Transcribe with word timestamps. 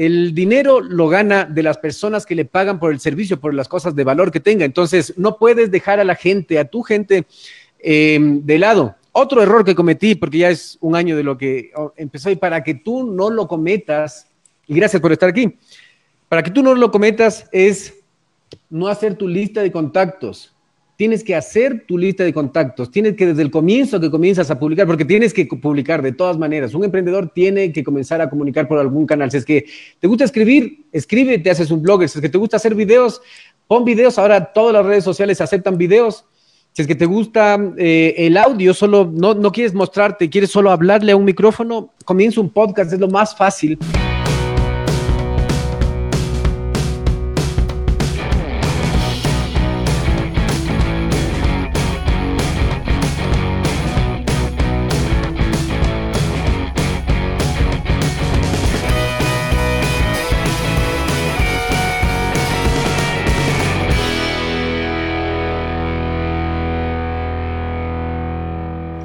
el 0.00 0.34
dinero 0.34 0.80
lo 0.80 1.08
gana 1.08 1.44
de 1.44 1.62
las 1.62 1.76
personas 1.76 2.24
que 2.24 2.34
le 2.34 2.46
pagan 2.46 2.80
por 2.80 2.90
el 2.90 3.00
servicio, 3.00 3.38
por 3.38 3.52
las 3.52 3.68
cosas 3.68 3.94
de 3.94 4.02
valor 4.02 4.32
que 4.32 4.40
tenga. 4.40 4.64
Entonces, 4.64 5.12
no 5.18 5.36
puedes 5.36 5.70
dejar 5.70 6.00
a 6.00 6.04
la 6.04 6.14
gente, 6.14 6.58
a 6.58 6.64
tu 6.64 6.80
gente, 6.80 7.26
em, 7.78 8.40
de 8.46 8.58
lado. 8.58 8.96
Otro 9.12 9.42
error 9.42 9.62
que 9.62 9.74
cometí, 9.74 10.14
porque 10.14 10.38
ya 10.38 10.48
es 10.48 10.78
un 10.80 10.96
año 10.96 11.18
de 11.18 11.22
lo 11.22 11.36
que 11.36 11.70
oh, 11.76 11.92
empezó, 11.98 12.30
y 12.30 12.36
para 12.36 12.64
que 12.64 12.76
tú 12.76 13.12
no 13.12 13.28
lo 13.28 13.46
cometas, 13.46 14.26
y 14.66 14.74
gracias 14.74 15.02
por 15.02 15.12
estar 15.12 15.28
aquí, 15.28 15.58
para 16.30 16.42
que 16.42 16.50
tú 16.50 16.62
no 16.62 16.74
lo 16.74 16.90
cometas 16.90 17.46
es 17.52 17.92
no 18.70 18.88
hacer 18.88 19.16
tu 19.16 19.28
lista 19.28 19.60
de 19.60 19.70
contactos 19.70 20.54
tienes 21.00 21.24
que 21.24 21.34
hacer 21.34 21.86
tu 21.88 21.96
lista 21.96 22.24
de 22.24 22.34
contactos, 22.34 22.90
tienes 22.90 23.16
que 23.16 23.28
desde 23.28 23.40
el 23.40 23.50
comienzo 23.50 23.98
que 23.98 24.10
comienzas 24.10 24.50
a 24.50 24.58
publicar, 24.58 24.86
porque 24.86 25.06
tienes 25.06 25.32
que 25.32 25.46
publicar 25.46 26.02
de 26.02 26.12
todas 26.12 26.36
maneras. 26.36 26.74
Un 26.74 26.84
emprendedor 26.84 27.30
tiene 27.30 27.72
que 27.72 27.82
comenzar 27.82 28.20
a 28.20 28.28
comunicar 28.28 28.68
por 28.68 28.78
algún 28.78 29.06
canal. 29.06 29.30
Si 29.30 29.38
es 29.38 29.46
que 29.46 29.64
te 29.98 30.06
gusta 30.06 30.24
escribir, 30.24 30.84
escribe, 30.92 31.38
te 31.38 31.50
haces 31.50 31.70
un 31.70 31.80
blogger. 31.80 32.06
Si 32.06 32.18
es 32.18 32.20
que 32.20 32.28
te 32.28 32.36
gusta 32.36 32.58
hacer 32.58 32.74
videos, 32.74 33.22
pon 33.66 33.82
videos. 33.82 34.18
Ahora 34.18 34.52
todas 34.52 34.74
las 34.74 34.84
redes 34.84 35.02
sociales 35.02 35.40
aceptan 35.40 35.78
videos. 35.78 36.26
Si 36.72 36.82
es 36.82 36.86
que 36.86 36.94
te 36.94 37.06
gusta 37.06 37.58
eh, 37.78 38.14
el 38.18 38.36
audio, 38.36 38.74
solo 38.74 39.10
no, 39.10 39.32
no 39.32 39.52
quieres 39.52 39.72
mostrarte, 39.72 40.28
quieres 40.28 40.50
solo 40.50 40.70
hablarle 40.70 41.12
a 41.12 41.16
un 41.16 41.24
micrófono, 41.24 41.94
comienza 42.04 42.42
un 42.42 42.50
podcast, 42.50 42.92
es 42.92 43.00
lo 43.00 43.08
más 43.08 43.34
fácil. 43.34 43.78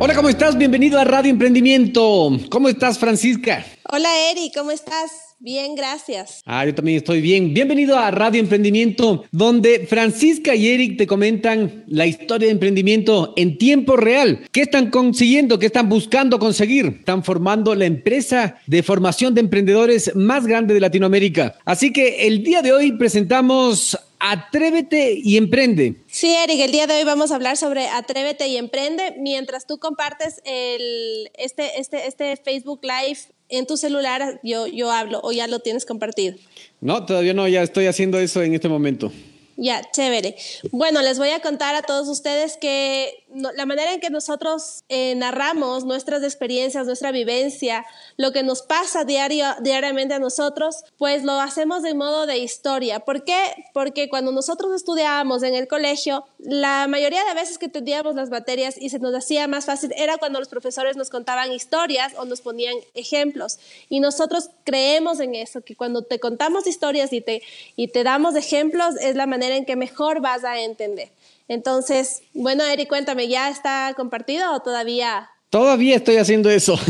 Hola, 0.05 0.13
¿cómo 0.13 0.29
estás? 0.29 0.55
Bienvenido 0.55 0.99
a 0.99 1.03
Radio 1.03 1.31
Emprendimiento. 1.31 2.29
¿Cómo 2.51 2.69
estás, 2.69 2.99
Francisca? 2.99 3.65
Hola, 3.91 4.07
Eri, 4.29 4.51
¿cómo 4.53 4.69
estás? 4.69 5.34
Bien, 5.45 5.75
gracias. 5.75 6.41
Ah, 6.47 6.65
yo 6.65 6.73
también 6.73 6.97
estoy 6.97 7.21
bien. 7.21 7.53
Bienvenido 7.53 7.99
a 7.99 8.09
Radio 8.09 8.39
Emprendimiento, 8.41 9.25
donde 9.29 9.85
Francisca 9.85 10.55
y 10.55 10.69
Eric 10.69 10.97
te 10.97 11.05
comentan 11.05 11.83
la 11.85 12.07
historia 12.07 12.47
de 12.47 12.53
emprendimiento 12.53 13.31
en 13.35 13.59
tiempo 13.59 13.95
real. 13.95 14.47
¿Qué 14.51 14.61
están 14.61 14.89
consiguiendo? 14.89 15.59
¿Qué 15.59 15.67
están 15.67 15.87
buscando 15.87 16.39
conseguir? 16.39 16.95
Están 17.01 17.23
formando 17.23 17.75
la 17.75 17.85
empresa 17.85 18.57
de 18.65 18.81
formación 18.81 19.35
de 19.35 19.41
emprendedores 19.41 20.15
más 20.15 20.47
grande 20.47 20.73
de 20.73 20.79
Latinoamérica. 20.79 21.59
Así 21.63 21.93
que 21.93 22.25
el 22.25 22.43
día 22.43 22.63
de 22.63 22.73
hoy 22.73 22.93
presentamos 22.93 23.95
Atrévete 24.19 25.19
y 25.23 25.37
emprende. 25.37 25.97
Sí, 26.07 26.33
Eric, 26.33 26.59
el 26.61 26.71
día 26.71 26.87
de 26.87 26.95
hoy 26.95 27.03
vamos 27.03 27.31
a 27.31 27.35
hablar 27.35 27.57
sobre 27.57 27.87
Atrévete 27.89 28.47
y 28.47 28.57
emprende 28.57 29.13
mientras 29.19 29.67
tú 29.67 29.77
compartes 29.77 30.41
el, 30.43 31.29
este, 31.37 31.79
este, 31.79 32.07
este 32.07 32.35
Facebook 32.35 32.79
Live 32.81 33.34
en 33.57 33.65
tu 33.65 33.77
celular, 33.77 34.39
yo, 34.43 34.67
yo 34.67 34.91
hablo 34.91 35.19
o 35.23 35.31
ya 35.31 35.47
lo 35.47 35.59
tienes 35.59 35.85
compartido. 35.85 36.35
No, 36.81 37.05
todavía 37.05 37.33
no, 37.33 37.47
ya 37.47 37.63
estoy 37.63 37.87
haciendo 37.87 38.19
eso 38.19 38.41
en 38.43 38.53
este 38.53 38.69
momento. 38.69 39.11
Ya, 39.57 39.81
chévere. 39.91 40.35
Bueno, 40.71 41.01
les 41.01 41.17
voy 41.17 41.29
a 41.29 41.39
contar 41.39 41.75
a 41.75 41.81
todos 41.81 42.09
ustedes 42.09 42.57
que 42.57 43.24
la 43.35 43.65
manera 43.65 43.93
en 43.93 43.99
que 43.99 44.09
nosotros 44.09 44.83
eh, 44.87 45.13
narramos 45.15 45.83
nuestras 45.83 46.23
experiencias, 46.23 46.85
nuestra 46.85 47.11
vivencia, 47.11 47.85
lo 48.17 48.31
que 48.31 48.43
nos 48.43 48.61
pasa 48.61 49.03
diario, 49.03 49.45
diariamente 49.59 50.13
a 50.13 50.19
nosotros, 50.19 50.83
pues 50.97 51.23
lo 51.23 51.33
hacemos 51.33 51.83
de 51.83 51.93
modo 51.93 52.25
de 52.25 52.37
historia. 52.37 53.01
¿Por 53.01 53.25
qué? 53.25 53.65
Porque 53.73 54.09
cuando 54.09 54.31
nosotros 54.31 54.73
estudiábamos 54.73 55.43
en 55.43 55.53
el 55.53 55.67
colegio, 55.67 56.25
la 56.39 56.87
mayoría 56.87 57.25
de 57.25 57.33
veces 57.33 57.57
que 57.57 57.67
teníamos 57.67 58.15
las 58.15 58.29
materias 58.29 58.75
y 58.79 58.89
se 58.89 58.99
nos 58.99 59.13
hacía 59.13 59.47
más 59.47 59.65
fácil 59.65 59.91
era 59.97 60.17
cuando 60.17 60.39
los 60.39 60.47
profesores 60.47 60.95
nos 60.95 61.09
contaban 61.09 61.51
historias 61.51 62.13
o 62.17 62.25
nos 62.25 62.41
ponían 62.41 62.75
ejemplos. 62.93 63.59
Y 63.89 63.99
nosotros 63.99 64.49
creemos 64.63 65.19
en 65.19 65.35
eso, 65.35 65.61
que 65.61 65.75
cuando 65.75 66.03
te 66.03 66.19
contamos 66.19 66.67
historias 66.67 67.11
y 67.11 67.19
te, 67.19 67.41
y 67.75 67.89
te 67.89 68.03
damos 68.03 68.35
ejemplos 68.35 68.95
es 69.01 69.15
la 69.15 69.27
manera 69.27 69.55
en 69.55 69.65
que 69.65 69.75
mejor 69.75 70.21
vas 70.21 70.43
a 70.45 70.59
entender. 70.59 71.09
Entonces, 71.47 72.23
bueno, 72.33 72.65
Eric, 72.65 72.89
cuéntame, 72.89 73.27
¿ya 73.27 73.49
está 73.49 73.93
compartido 73.95 74.53
o 74.53 74.61
todavía? 74.61 75.29
Todavía 75.49 75.95
estoy 75.95 76.17
haciendo 76.17 76.49
eso. 76.49 76.77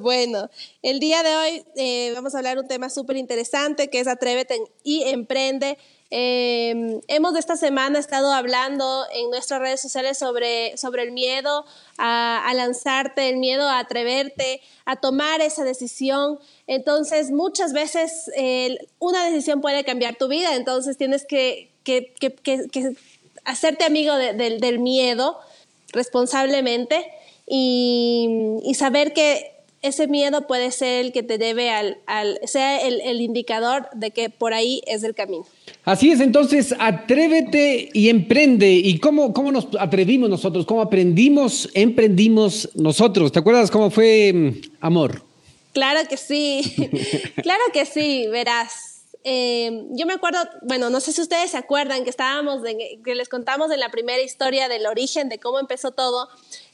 bueno, 0.00 0.50
el 0.82 1.00
día 1.00 1.22
de 1.22 1.36
hoy 1.36 1.64
eh, 1.76 2.12
vamos 2.14 2.34
a 2.34 2.38
hablar 2.38 2.58
un 2.58 2.68
tema 2.68 2.90
súper 2.90 3.16
interesante 3.16 3.88
que 3.88 4.00
es 4.00 4.06
Atrévete 4.06 4.60
y 4.84 5.04
Emprende. 5.04 5.78
Em, 6.14 7.00
hemos 7.08 7.34
esta 7.36 7.56
semana 7.56 7.98
estado 7.98 8.34
hablando 8.34 9.06
en 9.14 9.30
nuestras 9.30 9.60
redes 9.60 9.80
sociales 9.80 10.18
sobre, 10.18 10.76
sobre 10.76 11.04
el 11.04 11.10
miedo 11.10 11.64
a, 11.96 12.52
lanzarte, 12.54 13.30
el 13.30 13.38
miedo 13.38 13.66
a 13.66 13.78
atreverte, 13.78 14.60
a 14.84 14.96
tomar 14.96 15.40
esa 15.40 15.64
decisión. 15.64 16.38
Entonces, 16.66 17.30
muchas 17.30 17.72
veces 17.72 18.30
una 18.98 19.24
decisión 19.24 19.62
puede 19.62 19.84
cambiar 19.84 20.16
tu 20.16 20.28
vida, 20.28 20.54
entonces 20.54 20.98
tienes 20.98 21.24
que, 21.24 21.70
que, 21.82 22.12
que, 22.12 22.94
hacerte 23.46 23.86
amigo 23.86 24.14
del 24.14 24.80
miedo 24.80 25.38
responsablemente 25.94 27.10
y 27.46 28.70
saber 28.74 29.14
que 29.14 29.51
ese 29.82 30.06
miedo 30.06 30.46
puede 30.46 30.70
ser 30.70 31.04
el 31.04 31.12
que 31.12 31.22
te 31.22 31.38
debe 31.38 31.70
al, 31.70 31.98
al 32.06 32.38
sea 32.44 32.80
el, 32.86 33.00
el, 33.00 33.20
indicador 33.20 33.88
de 33.94 34.12
que 34.12 34.30
por 34.30 34.54
ahí 34.54 34.80
es 34.86 35.02
el 35.02 35.14
camino. 35.14 35.44
Así 35.84 36.10
es, 36.10 36.20
entonces 36.20 36.74
atrévete 36.78 37.90
y 37.92 38.08
emprende. 38.08 38.70
¿Y 38.70 38.98
cómo, 38.98 39.32
cómo 39.32 39.50
nos 39.50 39.68
atrevimos 39.78 40.30
nosotros? 40.30 40.64
¿Cómo 40.64 40.80
aprendimos, 40.80 41.68
emprendimos 41.74 42.70
nosotros? 42.74 43.32
¿Te 43.32 43.40
acuerdas 43.40 43.70
cómo 43.70 43.90
fue 43.90 44.32
mm, 44.32 44.50
amor? 44.80 45.22
Claro 45.72 46.00
que 46.08 46.16
sí, 46.16 46.62
claro 47.42 47.62
que 47.72 47.84
sí, 47.84 48.26
verás. 48.28 48.91
Eh, 49.24 49.86
yo 49.90 50.06
me 50.06 50.14
acuerdo, 50.14 50.38
bueno, 50.62 50.90
no 50.90 51.00
sé 51.00 51.12
si 51.12 51.20
ustedes 51.20 51.52
se 51.52 51.56
acuerdan 51.56 52.04
que 52.04 52.10
estábamos, 52.10 52.62
que 52.62 53.14
les 53.14 53.28
contamos 53.28 53.70
en 53.70 53.80
la 53.80 53.90
primera 53.90 54.20
historia 54.20 54.68
del 54.68 54.86
origen, 54.86 55.28
de 55.28 55.38
cómo 55.38 55.60
empezó 55.60 55.92
todo, 55.92 56.28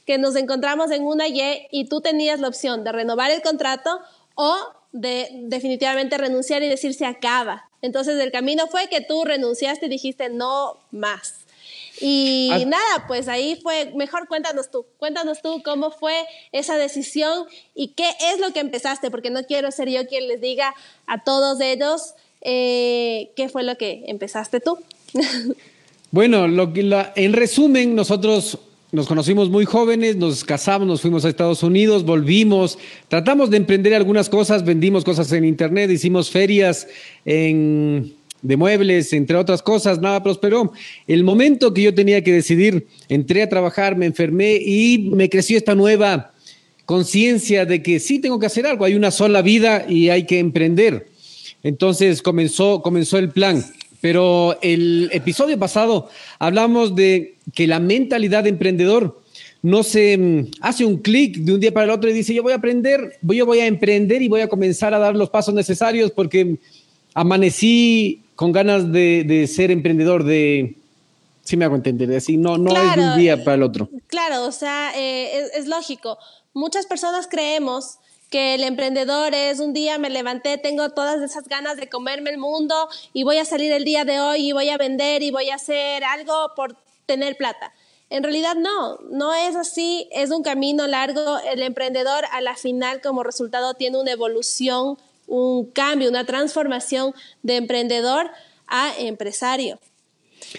que 0.05 0.17
nos 0.17 0.35
encontramos 0.35 0.91
en 0.91 1.05
una 1.05 1.27
Y 1.27 1.67
y 1.71 1.85
tú 1.85 2.01
tenías 2.01 2.39
la 2.39 2.47
opción 2.47 2.83
de 2.83 2.91
renovar 2.91 3.31
el 3.31 3.41
contrato 3.41 3.99
o 4.35 4.55
de 4.91 5.29
definitivamente 5.43 6.17
renunciar 6.17 6.63
y 6.63 6.69
decir 6.69 6.93
se 6.93 7.05
acaba. 7.05 7.69
Entonces 7.81 8.19
el 8.19 8.31
camino 8.31 8.67
fue 8.67 8.87
que 8.87 9.01
tú 9.01 9.23
renunciaste 9.23 9.85
y 9.85 9.89
dijiste 9.89 10.29
no 10.29 10.77
más. 10.91 11.45
Y 12.01 12.49
nada, 12.65 13.05
pues 13.07 13.27
ahí 13.27 13.59
fue, 13.61 13.91
mejor 13.95 14.27
cuéntanos 14.27 14.71
tú, 14.71 14.85
cuéntanos 14.97 15.41
tú 15.41 15.61
cómo 15.63 15.91
fue 15.91 16.25
esa 16.53 16.77
decisión 16.77 17.45
y 17.75 17.89
qué 17.89 18.09
es 18.31 18.39
lo 18.39 18.53
que 18.53 18.61
empezaste, 18.61 19.11
porque 19.11 19.29
no 19.29 19.43
quiero 19.43 19.69
ser 19.71 19.89
yo 19.89 20.07
quien 20.07 20.27
les 20.29 20.39
diga 20.39 20.73
a 21.07 21.23
todos 21.23 21.59
ellos 21.59 22.13
eh, 22.41 23.31
qué 23.35 23.49
fue 23.49 23.63
lo 23.63 23.77
que 23.77 24.03
empezaste 24.07 24.59
tú. 24.59 24.77
bueno, 26.11 26.47
lo 26.47 26.71
la, 26.75 27.13
en 27.15 27.33
resumen, 27.33 27.95
nosotros 27.95 28.59
nos 28.91 29.07
conocimos 29.07 29.49
muy 29.49 29.65
jóvenes, 29.65 30.15
nos 30.15 30.43
casamos, 30.43 30.87
nos 30.87 31.01
fuimos 31.01 31.23
a 31.23 31.29
Estados 31.29 31.61
Unidos, 31.61 32.03
volvimos, 32.03 32.79
tratamos 33.07 33.51
de 33.51 33.57
emprender 33.57 33.93
algunas 33.93 34.29
cosas, 34.29 34.65
vendimos 34.65 35.03
cosas 35.03 35.31
en 35.31 35.45
internet, 35.45 35.91
hicimos 35.91 36.31
ferias 36.31 36.87
de 37.23 38.57
muebles, 38.57 39.13
entre 39.13 39.37
otras 39.37 39.61
cosas, 39.61 39.99
nada 39.99 40.23
prosperó. 40.23 40.71
El 41.05 41.23
momento 41.23 41.73
que 41.73 41.83
yo 41.83 41.93
tenía 41.93 42.23
que 42.23 42.33
decidir, 42.33 42.87
entré 43.09 43.43
a 43.43 43.49
trabajar, 43.49 43.95
me 43.95 44.07
enfermé 44.07 44.55
y 44.55 45.09
me 45.13 45.29
creció 45.29 45.57
esta 45.57 45.75
nueva 45.75 46.33
conciencia 46.85 47.67
de 47.67 47.83
que 47.83 47.99
sí 47.99 48.17
tengo 48.17 48.39
que 48.39 48.47
hacer 48.47 48.65
algo, 48.65 48.85
hay 48.85 48.95
una 48.95 49.11
sola 49.11 49.43
vida 49.43 49.85
y 49.87 50.09
hay 50.09 50.25
que 50.25 50.39
emprender. 50.39 51.08
Entonces 51.63 52.21
comenzó, 52.21 52.81
comenzó 52.81 53.17
el 53.17 53.29
plan. 53.29 53.63
Pero 54.01 54.57
el 54.61 55.09
episodio 55.11 55.59
pasado 55.59 56.09
hablamos 56.39 56.95
de 56.95 57.35
que 57.53 57.67
la 57.67 57.79
mentalidad 57.79 58.43
de 58.43 58.49
emprendedor 58.49 59.21
no 59.61 59.83
se 59.83 60.17
mm, 60.17 60.51
hace 60.61 60.85
un 60.85 60.97
clic 60.97 61.37
de 61.37 61.53
un 61.53 61.59
día 61.59 61.73
para 61.73 61.85
el 61.85 61.91
otro 61.91 62.09
y 62.09 62.13
dice, 62.13 62.33
yo 62.33 62.43
voy 62.43 62.53
a 62.53 62.57
aprender, 62.57 63.17
yo 63.21 63.45
voy 63.45 63.59
a 63.59 63.67
emprender 63.67 64.21
y 64.21 64.29
voy 64.29 64.41
a 64.41 64.47
comenzar 64.47 64.93
a 64.93 64.99
dar 64.99 65.15
los 65.15 65.29
pasos 65.29 65.53
necesarios 65.53 66.11
porque 66.11 66.57
amanecí 67.13 68.21
con 68.35 68.53
ganas 68.53 68.89
de, 68.89 69.49
ser 69.53 69.69
emprendedor, 69.69 70.23
de, 70.23 70.77
si 71.43 71.57
me 71.57 71.65
hago 71.65 71.75
entender, 71.75 72.07
decir, 72.07 72.39
no, 72.39 72.57
no 72.57 72.71
es 72.71 72.95
de 72.95 73.01
un 73.01 73.17
día 73.17 73.43
para 73.43 73.55
el 73.55 73.63
otro. 73.63 73.89
Claro, 74.07 74.45
o 74.45 74.51
sea, 74.53 74.93
eh, 74.95 75.39
es, 75.39 75.63
es 75.63 75.67
lógico. 75.67 76.17
Muchas 76.53 76.85
personas 76.85 77.27
creemos 77.29 77.97
que 78.29 78.55
el 78.55 78.63
emprendedor 78.63 79.33
es 79.33 79.59
un 79.59 79.73
día 79.73 79.97
me 79.97 80.09
levanté, 80.09 80.57
tengo 80.57 80.89
todas 80.89 81.21
esas 81.21 81.47
ganas 81.47 81.77
de 81.77 81.89
comerme 81.89 82.29
el 82.29 82.37
mundo 82.37 82.75
y 83.13 83.23
voy 83.23 83.37
a 83.37 83.45
salir 83.45 83.71
el 83.71 83.83
día 83.83 84.05
de 84.05 84.19
hoy 84.19 84.49
y 84.49 84.51
voy 84.51 84.69
a 84.69 84.77
vender 84.77 85.23
y 85.23 85.31
voy 85.31 85.49
a 85.49 85.55
hacer 85.55 86.03
algo 86.03 86.51
por 86.55 86.75
tener 87.05 87.35
plata. 87.37 87.73
En 88.11 88.23
realidad 88.23 88.55
no, 88.55 88.97
no 89.11 89.33
es 89.33 89.55
así, 89.55 90.07
es 90.11 90.31
un 90.31 90.41
camino 90.41 90.87
largo. 90.87 91.37
El 91.51 91.61
emprendedor 91.61 92.25
a 92.31 92.41
la 92.41 92.55
final 92.55 93.01
como 93.01 93.23
resultado 93.23 93.75
tiene 93.75 93.99
una 93.99 94.11
evolución, 94.11 94.97
un 95.27 95.65
cambio, 95.65 96.09
una 96.09 96.25
transformación 96.25 97.13
de 97.43 97.57
emprendedor 97.57 98.31
a 98.67 98.91
empresario. 98.97 99.79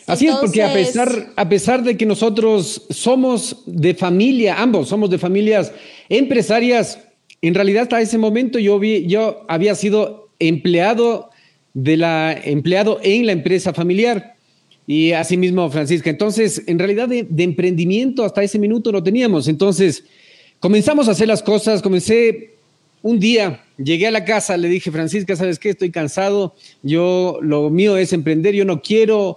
Así 0.06 0.28
es, 0.28 0.36
porque 0.36 0.62
a 0.62 0.72
pesar, 0.72 1.32
a 1.34 1.48
pesar 1.48 1.82
de 1.82 1.96
que 1.96 2.06
nosotros 2.06 2.82
somos 2.90 3.56
de 3.66 3.94
familia, 3.94 4.60
ambos 4.60 4.88
somos 4.88 5.10
de 5.10 5.18
familias 5.18 5.72
empresarias, 6.08 6.98
en 7.42 7.54
realidad 7.54 7.84
hasta 7.84 8.00
ese 8.00 8.18
momento 8.18 8.58
yo, 8.58 8.78
vi, 8.78 9.06
yo 9.06 9.44
había 9.48 9.74
sido 9.74 10.28
empleado 10.38 11.30
de 11.74 11.96
la 11.96 12.32
empleado 12.32 13.00
en 13.02 13.26
la 13.26 13.32
empresa 13.32 13.72
familiar. 13.72 14.36
Y 14.86 15.12
asimismo, 15.12 15.70
Francisca. 15.70 16.10
Entonces, 16.10 16.64
en 16.66 16.78
realidad 16.78 17.08
de, 17.08 17.26
emprendimiento 17.44 18.24
hasta 18.24 18.42
ese 18.42 18.58
minuto 18.58 18.90
no 18.90 19.02
teníamos. 19.02 19.46
Entonces, 19.46 20.02
comenzamos 20.58 21.06
a 21.06 21.12
hacer 21.12 21.28
las 21.28 21.44
cosas. 21.44 21.80
Comencé 21.80 22.54
un 23.00 23.20
día, 23.20 23.62
llegué 23.78 24.08
a 24.08 24.10
la 24.10 24.24
casa, 24.24 24.56
le 24.56 24.68
dije, 24.68 24.90
Francisca, 24.90 25.36
¿sabes 25.36 25.60
qué? 25.60 25.70
Estoy 25.70 25.90
cansado. 25.90 26.56
Yo, 26.82 27.38
lo 27.40 27.70
mío 27.70 27.96
es 27.96 28.12
emprender. 28.12 28.54
Yo 28.54 28.64
no 28.64 28.82
quiero 28.82 29.36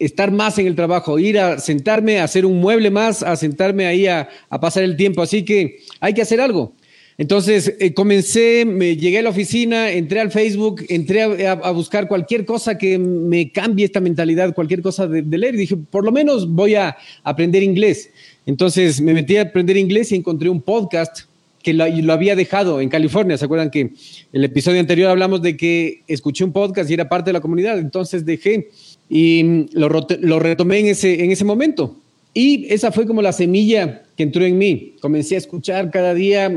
estar 0.00 0.32
más 0.32 0.58
en 0.58 0.66
el 0.66 0.74
trabajo, 0.74 1.18
ir 1.18 1.38
a 1.38 1.58
sentarme, 1.60 2.18
a 2.18 2.24
hacer 2.24 2.44
un 2.44 2.58
mueble 2.58 2.90
más, 2.90 3.22
a 3.22 3.36
sentarme 3.36 3.86
ahí 3.86 4.06
a, 4.08 4.28
a 4.50 4.60
pasar 4.60 4.82
el 4.82 4.96
tiempo. 4.96 5.22
Así 5.22 5.44
que 5.44 5.78
hay 6.00 6.12
que 6.12 6.22
hacer 6.22 6.40
algo. 6.40 6.72
Entonces 7.18 7.74
eh, 7.80 7.92
comencé, 7.94 8.64
me 8.64 8.96
llegué 8.96 9.18
a 9.18 9.22
la 9.22 9.30
oficina, 9.30 9.90
entré 9.90 10.20
al 10.20 10.30
Facebook, 10.30 10.84
entré 10.88 11.48
a, 11.48 11.70
buscar 11.72 12.06
cualquier 12.06 12.44
cosa 12.44 12.78
que 12.78 12.96
me 12.96 13.50
cambie 13.50 13.84
esta 13.84 13.98
mentalidad, 13.98 14.54
cualquier 14.54 14.82
cosa 14.82 15.08
de, 15.08 15.22
leer. 15.36 15.56
Y 15.56 15.58
dije, 15.58 15.76
por 15.76 16.04
lo 16.04 16.12
menos 16.12 16.48
voy 16.48 16.76
a 16.76 16.96
aprender 17.24 17.64
inglés. 17.64 18.10
Entonces 18.46 19.00
me 19.00 19.14
metí 19.14 19.36
a 19.36 19.42
aprender 19.42 19.76
inglés 19.76 20.12
y 20.12 20.14
encontré 20.14 20.48
un 20.48 20.62
podcast 20.62 21.22
que 21.60 21.74
lo, 21.74 22.12
había 22.12 22.36
dejado 22.36 22.80
en 22.80 22.88
California. 22.88 23.36
¿Se 23.36 23.46
acuerdan 23.46 23.72
que 23.72 23.90
el 24.32 24.44
episodio 24.44 24.78
anterior 24.78 25.10
hablamos 25.10 25.42
de 25.42 25.56
que 25.56 26.02
escuché 26.06 26.44
un 26.44 26.52
podcast 26.52 26.88
y 26.88 26.94
era 26.94 27.08
parte 27.08 27.30
de 27.30 27.32
la 27.32 27.40
comunidad? 27.40 27.80
Entonces 27.80 28.24
dejé 28.24 28.70
y 29.10 29.66
lo, 29.72 29.88
lo 30.20 30.38
retomé 30.38 30.78
en 30.78 30.86
ese, 30.86 31.24
en 31.24 31.32
ese 31.32 31.44
momento. 31.44 31.96
Y 32.40 32.72
esa 32.72 32.92
fue 32.92 33.04
como 33.04 33.20
la 33.20 33.32
semilla 33.32 34.04
que 34.16 34.22
entró 34.22 34.44
en 34.44 34.56
mí. 34.56 34.94
Comencé 35.00 35.34
a 35.34 35.38
escuchar 35.38 35.90
cada 35.90 36.14
día, 36.14 36.48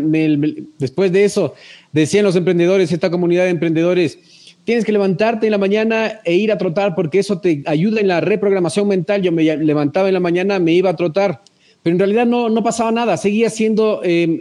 después 0.77 1.11
de 1.11 1.23
eso, 1.23 1.55
decían 1.91 2.23
los 2.23 2.35
emprendedores, 2.35 2.91
esta 2.91 3.09
comunidad 3.09 3.45
de 3.45 3.49
emprendedores, 3.49 4.19
tienes 4.63 4.85
que 4.85 4.91
levantarte 4.91 5.47
en 5.47 5.51
la 5.51 5.57
mañana 5.57 6.21
e 6.23 6.35
ir 6.35 6.51
a 6.51 6.59
trotar 6.59 6.93
porque 6.93 7.17
eso 7.17 7.39
te 7.39 7.63
ayuda 7.65 7.99
en 7.99 8.09
la 8.09 8.21
reprogramación 8.21 8.87
mental. 8.89 9.23
Yo 9.23 9.31
me 9.31 9.43
levantaba 9.43 10.07
en 10.07 10.13
la 10.13 10.19
mañana, 10.19 10.59
me 10.59 10.71
iba 10.71 10.91
a 10.91 10.95
trotar, 10.95 11.41
pero 11.81 11.95
en 11.95 11.99
realidad 11.99 12.27
no, 12.27 12.47
no 12.47 12.63
pasaba 12.63 12.91
nada. 12.91 13.17
Seguía 13.17 13.49
siendo 13.49 14.01
em, 14.03 14.39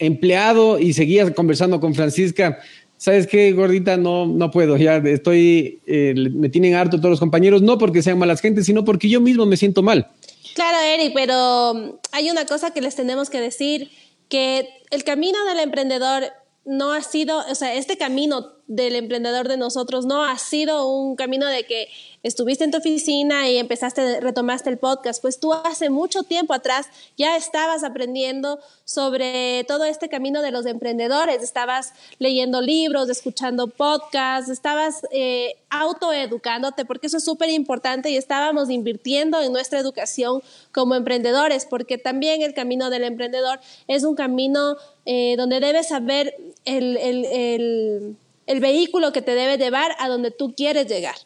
empleado 0.00 0.80
y 0.80 0.92
seguía 0.92 1.32
conversando 1.34 1.78
con 1.78 1.94
Francisca. 1.94 2.58
¿Sabes 2.96 3.28
qué, 3.28 3.52
gordita? 3.52 3.96
No, 3.96 4.26
no 4.26 4.50
puedo, 4.50 4.76
ya 4.76 4.96
estoy, 4.96 5.78
eh, 5.86 6.14
me 6.34 6.48
tienen 6.48 6.74
harto 6.74 6.96
todos 6.96 7.10
los 7.10 7.20
compañeros, 7.20 7.62
no 7.62 7.78
porque 7.78 8.02
sean 8.02 8.18
malas 8.18 8.40
gentes, 8.40 8.66
sino 8.66 8.84
porque 8.84 9.08
yo 9.08 9.20
mismo 9.20 9.46
me 9.46 9.56
siento 9.56 9.80
mal. 9.80 10.08
Claro, 10.54 10.78
Eric, 10.78 11.12
pero 11.14 11.74
mm, 11.74 11.90
hay 12.12 12.30
una 12.30 12.46
cosa 12.46 12.72
que 12.72 12.80
les 12.80 12.94
tenemos 12.94 13.30
que 13.30 13.40
decir, 13.40 13.90
que 14.28 14.68
el 14.90 15.04
camino 15.04 15.44
del 15.44 15.60
emprendedor 15.60 16.32
no 16.64 16.92
ha 16.92 17.02
sido, 17.02 17.38
o 17.38 17.54
sea, 17.54 17.74
este 17.74 17.98
camino 17.98 18.53
del 18.66 18.96
emprendedor 18.96 19.48
de 19.48 19.56
nosotros 19.56 20.06
no 20.06 20.24
ha 20.24 20.38
sido 20.38 20.88
un 20.88 21.16
camino 21.16 21.46
de 21.46 21.64
que 21.64 21.88
estuviste 22.22 22.64
en 22.64 22.70
tu 22.70 22.78
oficina 22.78 23.48
y 23.50 23.58
empezaste, 23.58 24.20
retomaste 24.20 24.70
el 24.70 24.78
podcast, 24.78 25.20
pues 25.20 25.38
tú 25.38 25.52
hace 25.52 25.90
mucho 25.90 26.22
tiempo 26.22 26.54
atrás 26.54 26.86
ya 27.18 27.36
estabas 27.36 27.84
aprendiendo 27.84 28.58
sobre 28.86 29.64
todo 29.68 29.84
este 29.84 30.08
camino 30.08 30.40
de 30.40 30.50
los 30.50 30.64
emprendedores, 30.64 31.42
estabas 31.42 31.92
leyendo 32.18 32.62
libros, 32.62 33.10
escuchando 33.10 33.68
podcasts, 33.68 34.50
estabas 34.50 35.06
eh, 35.10 35.56
autoeducándote, 35.68 36.84
porque 36.84 37.08
eso 37.08 37.18
es 37.18 37.24
súper 37.24 37.50
importante 37.50 38.10
y 38.10 38.16
estábamos 38.16 38.70
invirtiendo 38.70 39.42
en 39.42 39.52
nuestra 39.52 39.78
educación 39.78 40.42
como 40.72 40.94
emprendedores, 40.94 41.66
porque 41.66 41.98
también 41.98 42.42
el 42.42 42.54
camino 42.54 42.90
del 42.90 43.04
emprendedor 43.04 43.60
es 43.88 44.04
un 44.04 44.14
camino 44.14 44.76
eh, 45.04 45.34
donde 45.36 45.60
debes 45.60 45.88
saber 45.88 46.34
el, 46.64 48.16
vehículo 48.46 49.12
que 49.12 49.22
te 49.22 49.34
debe 49.34 49.58
llevar 49.58 49.94
a 49.98 50.08
donde 50.08 50.30
tú 50.30 50.54
quieres 50.54 50.86
llegar. 50.86 51.16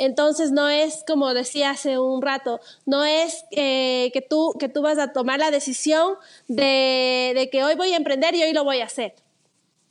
Entonces 0.00 0.50
no 0.50 0.70
es 0.70 1.04
como 1.06 1.34
decía 1.34 1.70
hace 1.70 1.98
un 1.98 2.22
rato, 2.22 2.58
no 2.86 3.04
es 3.04 3.44
eh, 3.50 4.10
que, 4.14 4.22
tú, 4.22 4.54
que 4.58 4.70
tú 4.70 4.80
vas 4.80 4.96
a 4.96 5.12
tomar 5.12 5.38
la 5.38 5.50
decisión 5.50 6.14
de, 6.48 7.32
de, 7.34 7.50
que 7.50 7.62
hoy 7.64 7.74
voy 7.74 7.92
a 7.92 7.98
emprender 7.98 8.34
y 8.34 8.42
hoy 8.42 8.54
lo 8.54 8.64
voy 8.64 8.80
a 8.80 8.86
hacer. 8.86 9.14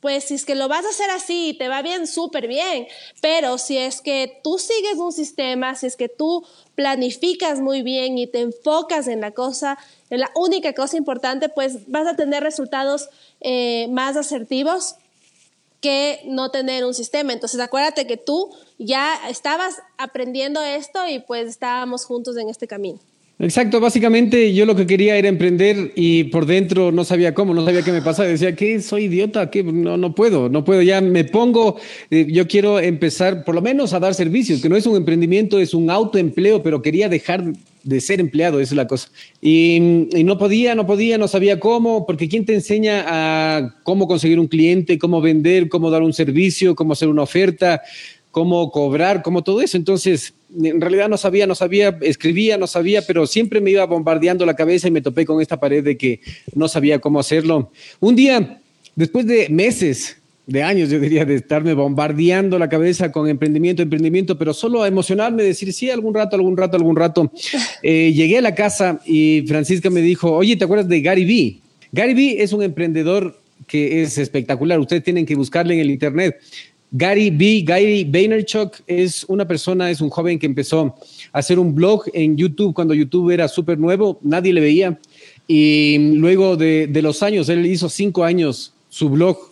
Pues 0.00 0.24
si 0.24 0.34
es 0.34 0.44
que 0.44 0.56
lo 0.56 0.66
vas 0.66 0.84
a 0.84 0.88
hacer 0.88 1.10
así 1.10 1.50
y 1.50 1.54
te 1.54 1.68
va 1.68 1.82
bien, 1.82 2.08
súper 2.08 2.48
bien, 2.48 2.88
pero 3.20 3.56
si 3.56 3.76
es 3.78 4.00
que 4.00 4.40
tú 4.42 4.58
sigues 4.58 4.96
un 4.96 5.12
sistema, 5.12 5.76
si 5.76 5.86
es 5.86 5.96
que 5.96 6.08
tú 6.08 6.44
planificas 6.74 7.60
muy 7.60 7.82
bien 7.82 8.18
y 8.18 8.26
te 8.26 8.40
enfocas 8.40 9.06
en 9.06 9.20
la 9.20 9.30
cosa, 9.30 9.78
en 10.08 10.18
la 10.20 10.32
única 10.34 10.72
cosa 10.72 10.96
importante, 10.96 11.50
pues 11.50 11.88
vas 11.88 12.08
a 12.08 12.16
tener 12.16 12.42
resultados 12.42 13.10
eh, 13.40 13.86
más 13.90 14.16
asertivos 14.16 14.96
que 15.80 16.20
no 16.26 16.50
tener 16.50 16.84
un 16.84 16.94
sistema. 16.94 17.32
Entonces 17.32 17.60
acuérdate 17.60 18.06
que 18.06 18.16
tú 18.16 18.50
ya 18.78 19.28
estabas 19.28 19.76
aprendiendo 19.98 20.62
esto 20.62 21.00
y 21.08 21.20
pues 21.20 21.48
estábamos 21.48 22.04
juntos 22.04 22.36
en 22.36 22.48
este 22.48 22.66
camino. 22.66 22.98
Exacto, 23.42 23.80
básicamente 23.80 24.52
yo 24.52 24.66
lo 24.66 24.76
que 24.76 24.86
quería 24.86 25.16
era 25.16 25.28
emprender 25.28 25.92
y 25.94 26.24
por 26.24 26.44
dentro 26.44 26.92
no 26.92 27.04
sabía 27.04 27.32
cómo, 27.32 27.54
no 27.54 27.64
sabía 27.64 27.80
qué 27.80 27.90
me 27.90 28.02
pasaba. 28.02 28.28
Decía, 28.28 28.54
que 28.54 28.82
soy 28.82 29.04
idiota? 29.04 29.50
que 29.50 29.62
No, 29.62 29.96
no 29.96 30.14
puedo, 30.14 30.50
no 30.50 30.62
puedo. 30.62 30.82
Ya 30.82 31.00
me 31.00 31.24
pongo, 31.24 31.78
eh, 32.10 32.26
yo 32.30 32.46
quiero 32.46 32.78
empezar 32.78 33.42
por 33.44 33.54
lo 33.54 33.62
menos 33.62 33.94
a 33.94 33.98
dar 33.98 34.14
servicios, 34.14 34.60
que 34.60 34.68
no 34.68 34.76
es 34.76 34.84
un 34.84 34.94
emprendimiento, 34.94 35.58
es 35.58 35.72
un 35.72 35.88
autoempleo, 35.88 36.62
pero 36.62 36.82
quería 36.82 37.08
dejar 37.08 37.44
de 37.82 38.00
ser 38.00 38.20
empleado, 38.20 38.60
esa 38.60 38.74
es 38.74 38.76
la 38.76 38.86
cosa. 38.86 39.08
Y, 39.40 39.78
no 40.24 40.38
podía, 40.38 40.74
no 40.74 40.86
podía, 40.86 41.18
no 41.18 41.28
sabía 41.28 41.60
cómo, 41.60 42.06
porque 42.06 42.28
¿quién 42.28 42.44
te 42.44 42.54
enseña 42.54 43.04
a 43.06 43.76
cómo 43.82 44.06
conseguir 44.06 44.38
un 44.38 44.48
cliente, 44.48 44.98
cómo 44.98 45.20
vender, 45.20 45.68
cómo 45.68 45.90
dar 45.90 46.02
un 46.02 46.12
servicio, 46.12 46.74
cómo 46.74 46.92
hacer 46.92 47.08
una 47.08 47.22
oferta, 47.22 47.82
cómo 48.30 48.70
cobrar, 48.70 49.22
cómo 49.22 49.42
todo 49.42 49.60
eso? 49.60 49.76
Entonces, 49.76 50.34
en 50.62 50.80
realidad 50.80 51.08
no 51.08 51.16
sabía, 51.16 51.46
no 51.46 51.54
sabía, 51.54 51.98
escribía, 52.02 52.58
no 52.58 52.66
sabía, 52.66 53.02
pero 53.06 53.26
siempre 53.26 53.60
me 53.60 53.70
iba 53.70 53.86
bombardeando 53.86 54.44
la 54.44 54.56
cabeza 54.56 54.88
y 54.88 54.90
me 54.90 55.02
topé 55.02 55.24
con 55.24 55.40
esta 55.40 55.58
pared 55.58 55.82
de 55.82 55.96
que 55.96 56.20
no 56.54 56.68
sabía 56.68 56.98
cómo 56.98 57.20
hacerlo. 57.20 57.70
Un 58.00 58.16
día, 58.16 58.60
después 58.96 59.26
de 59.26 59.48
meses, 59.48 60.19
de 60.50 60.64
años, 60.64 60.90
yo 60.90 60.98
diría, 60.98 61.24
de 61.24 61.36
estarme 61.36 61.74
bombardeando 61.74 62.58
la 62.58 62.68
cabeza 62.68 63.12
con 63.12 63.28
emprendimiento, 63.28 63.82
emprendimiento, 63.82 64.36
pero 64.36 64.52
solo 64.52 64.82
a 64.82 64.88
emocionarme, 64.88 65.44
decir, 65.44 65.72
sí, 65.72 65.88
algún 65.90 66.12
rato, 66.12 66.34
algún 66.34 66.56
rato, 66.56 66.76
algún 66.76 66.96
rato. 66.96 67.32
Eh, 67.82 68.12
llegué 68.14 68.38
a 68.38 68.42
la 68.42 68.54
casa 68.54 69.00
y 69.06 69.42
Francisca 69.46 69.88
me 69.88 70.02
dijo, 70.02 70.30
oye, 70.32 70.54
¿te 70.54 70.64
acuerdas 70.64 70.86
de 70.88 71.00
Gary 71.00 71.24
Vee? 71.24 71.60
Gary 71.92 72.12
Vee 72.12 72.42
es 72.42 72.52
un 72.52 72.62
emprendedor 72.62 73.38
que 73.66 74.02
es 74.02 74.18
espectacular, 74.18 74.78
ustedes 74.78 75.02
tienen 75.02 75.24
que 75.24 75.34
buscarle 75.34 75.74
en 75.74 75.80
el 75.80 75.90
internet. 75.90 76.36
Gary 76.90 77.30
Vee, 77.30 77.62
Gary 77.62 78.04
Vaynerchuk 78.04 78.80
es 78.86 79.24
una 79.28 79.48
persona, 79.48 79.90
es 79.90 80.00
un 80.02 80.10
joven 80.10 80.38
que 80.38 80.46
empezó 80.46 80.94
a 81.32 81.38
hacer 81.38 81.58
un 81.58 81.74
blog 81.74 82.04
en 82.12 82.36
YouTube 82.36 82.74
cuando 82.74 82.92
YouTube 82.92 83.30
era 83.30 83.48
súper 83.48 83.78
nuevo, 83.78 84.18
nadie 84.22 84.52
le 84.52 84.60
veía. 84.60 84.98
Y 85.48 86.14
luego 86.16 86.56
de, 86.56 86.86
de 86.86 87.02
los 87.02 87.22
años, 87.22 87.48
él 87.48 87.64
hizo 87.64 87.88
cinco 87.88 88.24
años 88.24 88.74
su 88.90 89.08
blog 89.08 89.49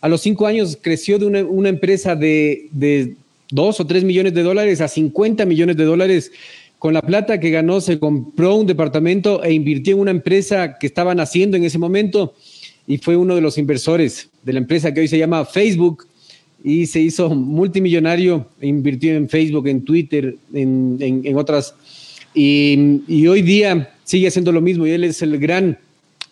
a 0.00 0.08
los 0.08 0.22
cinco 0.22 0.46
años 0.46 0.78
creció 0.80 1.18
de 1.18 1.26
una, 1.44 1.68
empresa 1.68 2.16
de, 2.16 3.16
dos 3.50 3.80
o 3.80 3.86
tres 3.86 4.04
millones 4.04 4.34
de 4.34 4.42
dólares 4.42 4.80
a 4.80 4.88
50 4.88 5.44
millones 5.44 5.76
de 5.76 5.84
dólares. 5.84 6.32
Con 6.78 6.94
la 6.94 7.02
plata 7.02 7.38
que 7.38 7.50
ganó 7.50 7.82
se 7.82 7.98
compró 7.98 8.54
un 8.56 8.66
departamento 8.66 9.42
e 9.44 9.52
invirtió 9.52 9.94
en 9.94 10.00
una 10.00 10.10
empresa 10.10 10.78
que 10.78 10.86
estaban 10.86 11.20
haciendo 11.20 11.56
en 11.58 11.64
ese 11.64 11.78
momento 11.78 12.34
y 12.86 12.96
fue 12.96 13.16
uno 13.16 13.34
de 13.34 13.42
los 13.42 13.58
inversores 13.58 14.30
de 14.42 14.54
la 14.54 14.60
empresa 14.60 14.94
que 14.94 15.00
hoy 15.00 15.08
se 15.08 15.18
llama 15.18 15.44
Facebook 15.44 16.06
y 16.64 16.86
se 16.86 17.00
hizo 17.00 17.28
multimillonario, 17.30 18.46
invirtió 18.60 19.14
en 19.14 19.28
Facebook, 19.28 19.66
en 19.68 19.82
Twitter, 19.84 20.36
en, 20.54 20.96
en, 21.00 21.36
otras. 21.36 21.74
Y, 22.34 23.02
y, 23.08 23.26
hoy 23.26 23.42
día 23.42 23.94
sigue 24.04 24.28
haciendo 24.28 24.52
lo 24.52 24.60
mismo 24.60 24.86
y 24.86 24.90
él 24.90 25.04
es 25.04 25.22
el 25.22 25.38
gran 25.38 25.78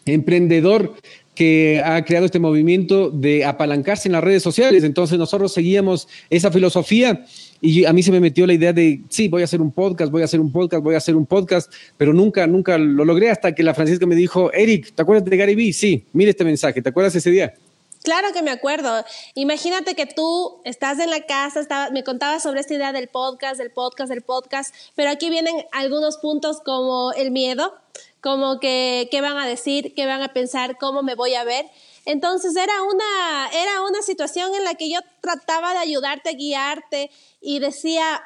emprendedor 0.05 0.95
que 1.38 1.80
ha 1.85 2.04
creado 2.04 2.26
este 2.26 2.40
movimiento 2.40 3.11
de 3.11 3.45
apalancarse 3.45 4.09
en 4.09 4.12
las 4.14 4.25
redes 4.25 4.42
sociales. 4.42 4.83
Entonces 4.83 5.21
nosotros 5.21 5.52
seguíamos 5.52 6.09
esa 6.30 6.50
filosofía 6.50 7.25
y 7.61 7.85
a 7.85 7.92
mí 7.92 8.02
se 8.02 8.11
me 8.11 8.18
metió 8.18 8.45
la 8.45 8.54
idea 8.54 8.73
de, 8.73 9.02
sí, 9.09 9.28
voy 9.28 9.42
a 9.42 9.45
hacer 9.45 9.61
un 9.61 9.71
podcast, 9.71 10.11
voy 10.11 10.23
a 10.23 10.25
hacer 10.25 10.40
un 10.40 10.50
podcast, 10.50 10.83
voy 10.83 10.97
a 10.97 10.99
hacer 10.99 11.14
un 11.14 11.26
podcast, 11.26 11.73
pero 11.97 12.12
nunca, 12.12 12.45
nunca 12.49 12.76
lo 12.76 13.04
logré 13.04 13.30
hasta 13.30 13.54
que 13.54 13.62
la 13.62 13.73
Francisca 13.73 14.04
me 14.04 14.16
dijo, 14.16 14.52
Eric, 14.52 14.92
¿te 14.92 15.00
acuerdas 15.00 15.30
de 15.30 15.37
Gary 15.37 15.54
Vee? 15.54 15.73
Sí, 15.73 16.07
mire 16.12 16.30
este 16.30 16.42
mensaje, 16.42 16.83
¿te 16.83 16.88
acuerdas 16.88 17.14
ese 17.14 17.30
día? 17.30 17.54
Claro 18.02 18.33
que 18.33 18.42
me 18.42 18.50
acuerdo. 18.50 19.04
Imagínate 19.35 19.95
que 19.95 20.07
tú 20.07 20.61
estás 20.64 20.99
en 20.99 21.11
la 21.11 21.21
casa, 21.21 21.90
me 21.92 22.02
contabas 22.02 22.42
sobre 22.42 22.61
esta 22.61 22.75
idea 22.75 22.92
del 22.92 23.07
podcast, 23.07 23.59
del 23.59 23.71
podcast, 23.71 24.11
del 24.11 24.23
podcast, 24.23 24.75
pero 24.97 25.11
aquí 25.11 25.30
vienen 25.30 25.54
algunos 25.71 26.16
puntos 26.16 26.61
como 26.64 27.12
el 27.12 27.30
miedo, 27.30 27.75
como 28.21 28.61
que 28.61 29.09
qué 29.11 29.21
van 29.21 29.39
a 29.39 29.47
decir, 29.47 29.95
qué 29.95 30.07
van 30.07 30.23
a 30.23 30.33
pensar, 30.33 30.77
cómo 30.79 31.03
me 31.03 31.15
voy 31.15 31.35
a 31.35 31.45
ver. 31.45 31.67
Entonces 32.05 32.57
era 32.57 32.83
una, 32.83 33.51
era 33.53 33.83
una 33.83 34.03
situación 34.03 34.55
en 34.55 34.65
la 34.65 34.75
que 34.75 34.91
yo 34.91 35.01
trataba 35.21 35.73
de 35.73 35.79
ayudarte, 35.81 36.35
guiarte 36.35 37.11
y 37.41 37.59
decía, 37.59 38.23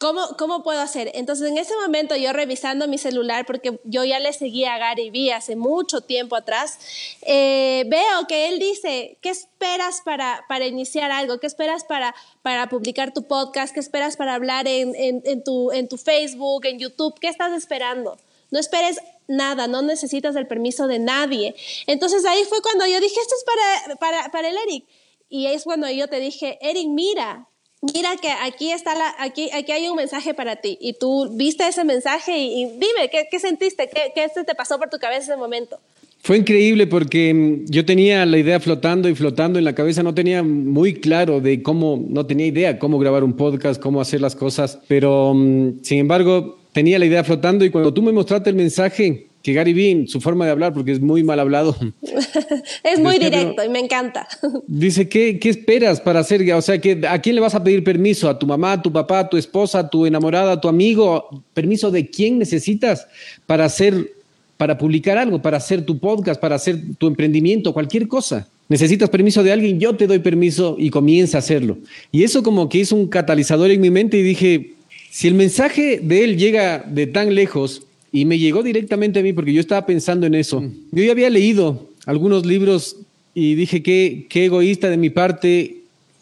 ¿Cómo, 0.00 0.28
¿Cómo 0.38 0.62
puedo 0.62 0.80
hacer? 0.80 1.10
Entonces, 1.12 1.50
en 1.50 1.58
ese 1.58 1.74
momento, 1.76 2.16
yo 2.16 2.32
revisando 2.32 2.88
mi 2.88 2.96
celular, 2.96 3.44
porque 3.44 3.78
yo 3.84 4.02
ya 4.02 4.18
le 4.18 4.32
seguía 4.32 4.74
a 4.74 4.78
Gary 4.78 5.10
Vee 5.10 5.30
hace 5.30 5.56
mucho 5.56 6.00
tiempo 6.00 6.36
atrás, 6.36 6.78
eh, 7.20 7.84
veo 7.86 8.26
que 8.26 8.48
él 8.48 8.58
dice, 8.58 9.18
¿qué 9.20 9.28
esperas 9.28 10.00
para, 10.02 10.46
para 10.48 10.66
iniciar 10.66 11.10
algo? 11.10 11.38
¿Qué 11.38 11.46
esperas 11.46 11.84
para, 11.84 12.14
para 12.40 12.70
publicar 12.70 13.12
tu 13.12 13.24
podcast? 13.24 13.74
¿Qué 13.74 13.80
esperas 13.80 14.16
para 14.16 14.34
hablar 14.34 14.66
en, 14.66 14.94
en, 14.96 15.44
tu, 15.44 15.70
en 15.70 15.86
tu 15.86 15.98
Facebook, 15.98 16.64
en 16.64 16.78
YouTube? 16.78 17.20
¿Qué 17.20 17.28
estás 17.28 17.52
esperando? 17.52 18.16
No 18.50 18.58
esperes 18.58 18.98
nada, 19.28 19.68
no 19.68 19.82
necesitas 19.82 20.36
el 20.36 20.46
permiso 20.46 20.86
de 20.86 20.98
nadie. 20.98 21.54
Entonces 21.86 22.24
ahí 22.24 22.42
fue 22.48 22.60
cuando 22.62 22.86
yo 22.86 23.00
dije, 23.00 23.20
esto 23.20 23.34
es 23.36 23.44
para, 23.44 23.96
para, 23.96 24.30
para 24.30 24.48
el 24.48 24.56
Eric. 24.68 24.84
Y 25.28 25.46
es 25.46 25.64
cuando 25.64 25.88
yo 25.90 26.08
te 26.08 26.18
dije, 26.18 26.58
Eric, 26.60 26.88
mira, 26.88 27.48
mira 27.94 28.16
que 28.16 28.30
aquí 28.30 28.72
está 28.72 28.92
aquí, 29.18 29.48
aquí 29.52 29.72
hay 29.72 29.88
un 29.88 29.96
mensaje 29.96 30.34
para 30.34 30.56
ti. 30.56 30.76
Y 30.80 30.94
tú 30.94 31.30
viste 31.32 31.66
ese 31.66 31.84
mensaje 31.84 32.36
y, 32.36 32.64
dime, 32.66 33.08
¿qué, 33.10 33.28
¿qué, 33.30 33.38
sentiste? 33.38 33.88
¿Qué, 33.88 34.12
¿Qué 34.14 34.28
te 34.44 34.54
pasó 34.54 34.78
por 34.78 34.90
tu 34.90 34.98
cabeza 34.98 35.26
en 35.26 35.32
ese 35.32 35.36
momento? 35.36 35.78
Fue 36.22 36.36
increíble 36.36 36.86
porque 36.86 37.32
mm, 37.32 37.70
yo 37.70 37.86
tenía 37.86 38.26
la 38.26 38.36
idea 38.36 38.60
flotando 38.60 39.08
y 39.08 39.14
flotando 39.14 39.58
en 39.58 39.64
la 39.64 39.74
cabeza, 39.74 40.02
no 40.02 40.14
tenía 40.14 40.42
muy 40.42 40.94
claro 40.94 41.40
de 41.40 41.62
cómo, 41.62 42.04
no 42.08 42.26
tenía 42.26 42.46
idea 42.46 42.78
cómo 42.78 42.98
grabar 42.98 43.24
un 43.24 43.34
podcast, 43.34 43.80
cómo 43.80 44.00
hacer 44.00 44.20
las 44.20 44.36
cosas, 44.36 44.78
pero 44.86 45.32
mm, 45.34 45.82
sin 45.82 45.98
embargo 45.98 46.59
tenía 46.72 46.98
la 46.98 47.06
idea 47.06 47.24
flotando 47.24 47.64
y 47.64 47.70
cuando 47.70 47.92
tú 47.92 48.02
me 48.02 48.12
mostraste 48.12 48.50
el 48.50 48.56
mensaje, 48.56 49.26
que 49.42 49.54
Gary 49.54 49.72
Vee, 49.72 50.06
su 50.06 50.20
forma 50.20 50.44
de 50.44 50.50
hablar, 50.50 50.74
porque 50.74 50.92
es 50.92 51.00
muy 51.00 51.22
mal 51.22 51.40
hablado. 51.40 51.74
es 52.82 53.00
muy 53.00 53.18
directo 53.18 53.64
y 53.64 53.68
me 53.68 53.78
encanta. 53.78 54.28
dice, 54.66 55.08
¿qué, 55.08 55.38
¿qué 55.38 55.48
esperas 55.48 56.00
para 56.00 56.20
hacer? 56.20 56.50
O 56.52 56.62
sea, 56.62 56.78
que, 56.78 57.00
¿a 57.08 57.20
quién 57.20 57.36
le 57.36 57.40
vas 57.40 57.54
a 57.54 57.64
pedir 57.64 57.82
permiso? 57.82 58.28
¿A 58.28 58.38
tu 58.38 58.46
mamá, 58.46 58.72
a 58.72 58.82
tu 58.82 58.92
papá, 58.92 59.20
a 59.20 59.28
tu 59.28 59.36
esposa, 59.36 59.80
a 59.80 59.90
tu 59.90 60.04
enamorada, 60.04 60.52
a 60.52 60.60
tu 60.60 60.68
amigo? 60.68 61.42
¿Permiso 61.54 61.90
de 61.90 62.08
quién 62.10 62.38
necesitas 62.38 63.06
para 63.46 63.64
hacer, 63.64 64.12
para 64.58 64.76
publicar 64.76 65.16
algo, 65.16 65.40
para 65.40 65.56
hacer 65.56 65.86
tu 65.86 65.98
podcast, 65.98 66.40
para 66.40 66.56
hacer 66.56 66.78
tu 66.98 67.06
emprendimiento, 67.06 67.72
cualquier 67.72 68.08
cosa? 68.08 68.46
Necesitas 68.68 69.10
permiso 69.10 69.42
de 69.42 69.52
alguien, 69.52 69.80
yo 69.80 69.96
te 69.96 70.06
doy 70.06 70.20
permiso 70.20 70.76
y 70.78 70.90
comienza 70.90 71.38
a 71.38 71.40
hacerlo. 71.40 71.78
Y 72.12 72.22
eso 72.22 72.42
como 72.42 72.68
que 72.68 72.78
hizo 72.78 72.94
un 72.94 73.08
catalizador 73.08 73.70
en 73.70 73.80
mi 73.80 73.90
mente 73.90 74.18
y 74.18 74.22
dije, 74.22 74.74
si 75.10 75.28
el 75.28 75.34
mensaje 75.34 76.00
de 76.02 76.24
él 76.24 76.38
llega 76.38 76.78
de 76.78 77.06
tan 77.06 77.34
lejos, 77.34 77.82
y 78.12 78.24
me 78.24 78.38
llegó 78.38 78.62
directamente 78.62 79.20
a 79.20 79.22
mí 79.22 79.32
porque 79.32 79.52
yo 79.52 79.60
estaba 79.60 79.86
pensando 79.86 80.26
en 80.26 80.34
eso. 80.34 80.60
Mm. 80.60 80.72
Yo 80.92 81.04
ya 81.04 81.12
había 81.12 81.30
leído 81.30 81.88
algunos 82.06 82.44
libros 82.44 82.96
y 83.34 83.54
dije 83.54 83.82
que 83.82 84.26
qué 84.28 84.46
egoísta 84.46 84.90
de 84.90 84.96
mi 84.96 85.10
parte 85.10 85.76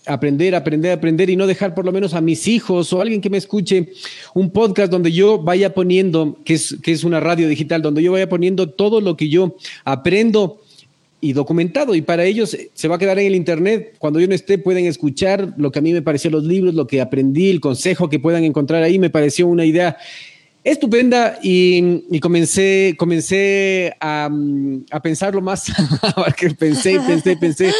aprender, 0.06 0.54
aprender, 0.54 0.92
aprender 0.92 1.30
y 1.30 1.36
no 1.36 1.46
dejar 1.46 1.74
por 1.74 1.84
lo 1.84 1.92
menos 1.92 2.14
a 2.14 2.20
mis 2.20 2.48
hijos 2.48 2.92
o 2.92 3.00
alguien 3.00 3.20
que 3.20 3.30
me 3.30 3.38
escuche 3.38 3.92
un 4.34 4.50
podcast 4.50 4.90
donde 4.90 5.12
yo 5.12 5.38
vaya 5.38 5.74
poniendo, 5.74 6.38
que 6.44 6.54
es, 6.54 6.76
que 6.82 6.92
es 6.92 7.04
una 7.04 7.20
radio 7.20 7.48
digital, 7.48 7.82
donde 7.82 8.02
yo 8.02 8.12
vaya 8.12 8.28
poniendo 8.28 8.70
todo 8.70 9.00
lo 9.00 9.16
que 9.16 9.28
yo 9.28 9.56
aprendo 9.84 10.60
y 11.20 11.32
documentado. 11.32 11.94
Y 11.94 12.02
para 12.02 12.24
ellos 12.24 12.56
se 12.72 12.88
va 12.88 12.96
a 12.96 12.98
quedar 12.98 13.18
en 13.18 13.26
el 13.26 13.34
internet. 13.34 13.96
Cuando 13.98 14.20
yo 14.20 14.28
no 14.28 14.34
esté 14.34 14.58
pueden 14.58 14.86
escuchar 14.86 15.54
lo 15.56 15.70
que 15.70 15.78
a 15.78 15.82
mí 15.82 15.92
me 15.92 16.02
pareció 16.02 16.30
los 16.30 16.44
libros, 16.44 16.74
lo 16.74 16.86
que 16.86 17.00
aprendí, 17.00 17.50
el 17.50 17.60
consejo 17.60 18.08
que 18.08 18.18
puedan 18.18 18.44
encontrar 18.44 18.82
ahí, 18.82 18.98
me 18.98 19.10
pareció 19.10 19.46
una 19.46 19.64
idea 19.64 19.96
estupenda 20.64 21.38
y, 21.42 22.20
comencé, 22.20 22.94
comencé 22.98 23.94
a, 24.00 24.28
a, 24.90 25.00
pensarlo 25.00 25.40
más, 25.40 25.72
porque 26.16 26.50
pensé 26.50 26.92
y 26.92 26.98
pensé 26.98 27.32
y 27.32 27.36
pensé, 27.36 27.72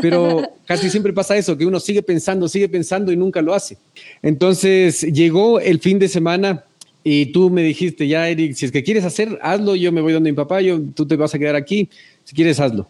pero 0.00 0.42
casi 0.64 0.90
siempre 0.90 1.12
pasa 1.12 1.36
eso, 1.36 1.56
que 1.56 1.66
uno 1.66 1.80
sigue 1.80 2.02
pensando, 2.02 2.48
sigue 2.48 2.68
pensando 2.68 3.10
y 3.10 3.16
nunca 3.16 3.42
lo 3.42 3.54
hace. 3.54 3.78
Entonces 4.22 5.02
llegó 5.02 5.60
el 5.60 5.80
fin 5.80 5.98
de 5.98 6.08
semana 6.08 6.64
y 7.02 7.26
tú 7.26 7.50
me 7.50 7.62
dijiste, 7.62 8.06
ya 8.06 8.28
Eric, 8.28 8.54
si 8.54 8.66
es 8.66 8.72
que 8.72 8.82
quieres 8.82 9.04
hacer, 9.04 9.38
hazlo, 9.42 9.74
yo 9.74 9.92
me 9.92 10.00
voy 10.00 10.12
donde 10.12 10.30
mi 10.30 10.36
papá, 10.36 10.60
yo, 10.60 10.80
tú 10.94 11.06
te 11.06 11.16
vas 11.16 11.34
a 11.34 11.38
quedar 11.38 11.56
aquí, 11.56 11.88
si 12.26 12.34
quieres, 12.34 12.58
hazlo. 12.58 12.88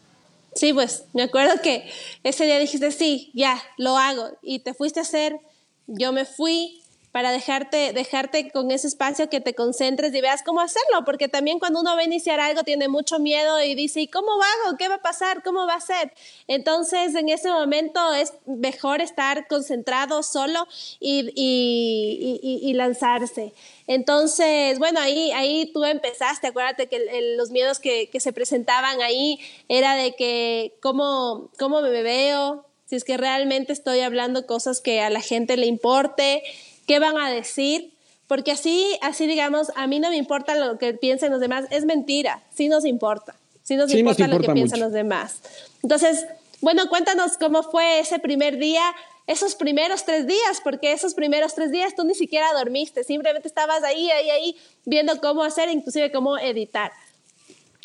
Sí, 0.55 0.73
pues 0.73 1.05
me 1.12 1.25
acuerdo 1.25 1.61
que 1.62 1.85
ese 2.25 2.47
día 2.47 2.59
dijiste, 2.59 2.90
sí, 2.90 3.31
ya, 3.35 3.62
lo 3.76 3.99
hago, 3.99 4.31
y 4.43 4.61
te 4.61 4.73
fuiste 4.73 4.99
a 4.99 5.02
hacer, 5.02 5.38
yo 5.87 6.12
me 6.12 6.25
fui, 6.25 6.81
para 7.16 7.30
dejarte, 7.30 7.94
dejarte 7.94 8.50
con 8.50 8.70
ese 8.70 8.88
espacio 8.88 9.30
que 9.30 9.40
te 9.40 9.54
concentres 9.54 10.14
y 10.14 10.20
veas 10.20 10.42
cómo 10.42 10.61
hacerlo, 10.61 11.02
porque 11.06 11.28
también 11.28 11.58
cuando 11.58 11.80
uno 11.80 11.94
va 11.94 12.02
a 12.02 12.04
iniciar 12.04 12.40
algo 12.40 12.62
tiene 12.62 12.88
mucho 12.88 13.18
miedo 13.18 13.58
y 13.62 13.75
dice, 13.75 14.02
¿y 14.02 14.06
cómo 14.06 14.32
hago? 14.32 14.76
¿Qué 14.76 14.87
va 14.88 14.96
a 14.96 15.00
pasar? 15.00 15.42
¿Cómo 15.42 15.66
va 15.66 15.76
a 15.76 15.80
ser? 15.80 16.12
Entonces, 16.46 17.14
en 17.14 17.30
ese 17.30 17.49
momento 17.49 18.12
es 18.12 18.35
mejor 18.44 19.00
estar 19.00 19.49
concentrado 19.49 20.23
solo 20.23 20.68
y, 21.00 21.32
y, 21.35 22.61
y, 22.62 22.75
lanzarse. 22.75 23.54
Entonces, 23.87 24.78
bueno, 24.78 25.00
ahí, 25.00 25.32
ahí 25.32 25.70
tú 25.73 25.87
empezaste, 25.87 26.49
acuérdate 26.49 26.87
que 26.87 27.35
los 27.38 27.50
miedos 27.50 27.78
que, 27.78 28.11
que, 28.11 28.20
se 28.20 28.35
presentaban 28.35 29.00
ahí 29.00 29.40
era 29.70 29.94
de 29.94 30.14
que 30.16 30.76
cómo, 30.82 31.49
cómo 31.58 31.80
me 31.80 32.02
veo, 32.02 32.66
si 32.85 32.96
es 32.96 33.04
que 33.04 33.16
realmente 33.16 33.73
estoy 33.73 34.00
hablando 34.00 34.46
cosas 34.46 34.82
que 34.82 35.00
a 35.00 35.08
la 35.08 35.23
gente 35.23 35.56
le 35.56 35.64
importe, 35.64 36.42
qué 36.87 36.99
van 36.99 37.19
a 37.19 37.31
decir, 37.31 37.93
porque 38.26 38.52
así, 38.52 38.99
así 39.02 39.26
digamos, 39.26 39.71
a 39.76 39.87
mí 39.87 40.00
no 40.00 40.11
me 40.11 40.16
importa 40.16 40.55
lo 40.55 40.78
que 40.78 40.95
piensen 40.95 41.33
los 41.33 41.40
demás, 41.40 41.66
es 41.71 41.85
mentira, 41.85 42.43
sí 42.55 42.69
nos 42.69 42.85
importa, 42.85 43.35
sí 43.62 43.76
nos, 43.76 43.93
importa, 43.93 44.26
lo 44.26 44.40
que 44.40 44.52
piensan 44.52 44.81
los 44.81 44.93
demás. 44.93 45.40
Entonces, 45.83 46.26
bueno, 46.61 46.88
cuéntanos 46.88 47.37
cómo 47.38 47.62
fue 47.62 48.00
ese 48.00 48.19
primer 48.19 48.59
día, 48.59 48.83
esos 49.26 49.55
primeros 49.55 50.05
tres 50.05 50.26
días, 50.26 50.61
porque 50.62 50.93
esos 50.93 51.14
primeros 51.14 51.55
tres 51.55 51.71
días 51.71 51.95
tú 51.95 52.05
ni 52.05 52.14
siquiera 52.14 52.47
dormiste, 52.55 53.05
simplemente 53.05 53.49
estabas 53.49 53.83
ahí, 53.83 54.11
ahí, 54.11 54.31
ahí, 54.31 54.57
viendo 54.85 55.21
cómo 55.21 55.43
hacer, 55.43 55.69
inclusive 55.69 56.11
cómo 56.11 56.38
editar. 56.38 56.93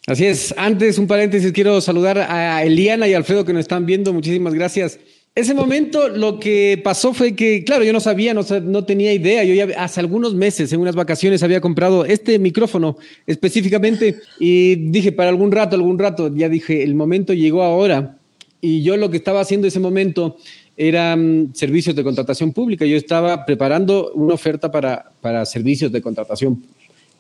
Así 0.08 0.26
es. 0.26 0.54
Antes, 0.58 0.98
un 0.98 1.08
paréntesis, 1.08 1.52
quiero 1.52 1.80
saludar 1.80 2.18
a 2.18 2.64
Eliana 2.64 3.08
y 3.08 3.14
Alfredo 3.14 3.46
que 3.46 3.54
nos 3.54 3.62
están 3.62 3.86
viendo. 3.86 4.12
Muchísimas 4.14 4.54
gracias 4.56 5.00
ese 5.34 5.54
momento 5.54 6.10
lo 6.10 6.40
que 6.40 6.80
pasó 6.84 7.14
fue 7.14 7.36
que, 7.36 7.64
claro, 7.64 7.86
yo 7.86 7.94
no 7.94 8.02
sabía, 8.02 8.34
no, 8.34 8.84
tenía 8.84 9.14
idea. 9.14 9.46
Yo 9.46 9.54
ya 9.54 9.82
hace 9.82 10.02
algunos 10.02 10.36
meses, 10.36 10.74
en 10.74 10.82
unas 10.82 10.96
vacaciones, 10.96 11.42
había 11.42 11.62
comprado 11.62 12.04
este 12.04 12.38
micrófono 12.38 12.98
específicamente 13.26 14.18
y 14.40 14.76
dije, 14.92 15.14
para 15.14 15.30
algún 15.30 15.54
rato, 15.54 15.78
algún 15.78 15.98
rato, 15.98 16.36
ya 16.36 16.50
dije, 16.50 16.84
el 16.84 16.96
momento 16.96 17.34
llegó 17.34 17.64
ahora. 17.64 18.18
Y 18.60 18.84
yo 18.84 18.98
lo 18.98 19.10
que 19.10 19.18
estaba 19.18 19.40
haciendo 19.40 19.68
ese 19.68 19.80
momento 19.80 20.36
eran 20.76 21.44
mm, 21.44 21.54
servicios 21.54 21.96
de 21.96 22.04
contratación 22.04 22.52
pública. 22.52 22.86
Yo 22.86 22.98
estaba 22.98 23.46
preparando 23.46 24.12
una 24.14 24.34
oferta 24.34 24.70
para, 24.70 25.12
para 25.22 25.46
servicios 25.46 25.94
de 25.94 26.02
contratación 26.02 26.62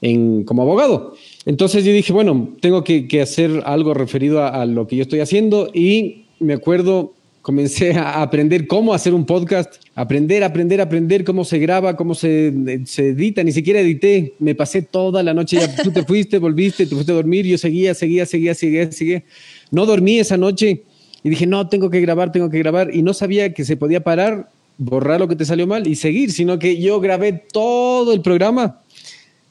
en, 0.01 0.43
como 0.43 0.63
abogado. 0.63 1.15
Entonces 1.45 1.85
yo 1.85 1.93
dije, 1.93 2.11
bueno, 2.11 2.49
tengo 2.59 2.83
que, 2.83 3.21
hacer 3.21 3.63
algo 3.65 3.93
referido 3.93 4.43
a 4.43 4.65
lo 4.65 4.85
que 4.85 4.97
yo 4.97 5.03
estoy 5.03 5.21
haciendo 5.21 5.69
y 5.73 6.25
me 6.39 6.53
acuerdo 6.53 7.13
comencé 7.41 7.93
a 7.93 8.21
aprender 8.21 8.67
cómo 8.67 8.93
hacer 8.93 9.13
un 9.13 9.25
podcast, 9.25 9.75
aprender, 9.95 10.43
aprender, 10.43 10.79
aprender 10.79 11.23
cómo 11.23 11.43
se 11.43 11.57
graba, 11.59 11.95
cómo 11.95 12.13
se, 12.13 12.81
se, 12.85 13.09
edita, 13.09 13.43
ni 13.43 13.51
siquiera 13.51 13.79
edité, 13.79 14.33
me 14.39 14.53
pasé 14.53 14.81
toda 14.83 15.23
la 15.23 15.33
noche, 15.33 15.57
ya, 15.57 15.75
tú 15.83 15.91
te 15.91 16.03
fuiste, 16.03 16.37
volviste, 16.37 16.85
te 16.85 16.93
fuiste 16.93 17.11
a 17.11 17.15
dormir, 17.15 17.45
yo 17.45 17.57
seguía, 17.57 17.93
seguía, 17.93 18.25
seguía, 18.25 18.53
seguía, 18.53 18.91
seguía, 18.91 19.23
no 19.71 19.85
dormí 19.85 20.19
esa 20.19 20.37
noche 20.37 20.83
y 21.23 21.29
dije, 21.29 21.47
no, 21.47 21.67
tengo 21.67 21.89
que 21.89 21.99
grabar, 21.99 22.31
tengo 22.31 22.49
que 22.49 22.59
grabar 22.59 22.93
y 22.93 23.01
no 23.01 23.13
sabía 23.13 23.53
que 23.53 23.65
se 23.65 23.75
podía 23.75 24.03
parar, 24.03 24.49
borrar 24.77 25.19
lo 25.19 25.27
que 25.27 25.35
te 25.35 25.45
salió 25.45 25.65
mal 25.65 25.87
y 25.87 25.95
seguir, 25.95 26.31
sino 26.31 26.59
que 26.59 26.79
yo 26.79 26.99
grabé 26.99 27.33
todo 27.33 28.13
el 28.13 28.21
programa 28.21 28.81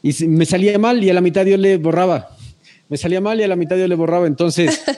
y 0.02 0.12
me 0.26 0.46
salía 0.46 0.78
mal 0.78 1.02
y 1.02 1.10
a 1.10 1.14
la 1.14 1.20
mitad 1.20 1.44
yo 1.44 1.56
le 1.56 1.76
borraba, 1.76 2.28
me 2.88 2.96
salía 2.96 3.20
mal 3.20 3.40
y 3.40 3.42
a 3.42 3.48
la 3.48 3.56
mitad 3.56 3.76
yo 3.76 3.88
le 3.88 3.96
borraba, 3.96 4.28
entonces... 4.28 4.80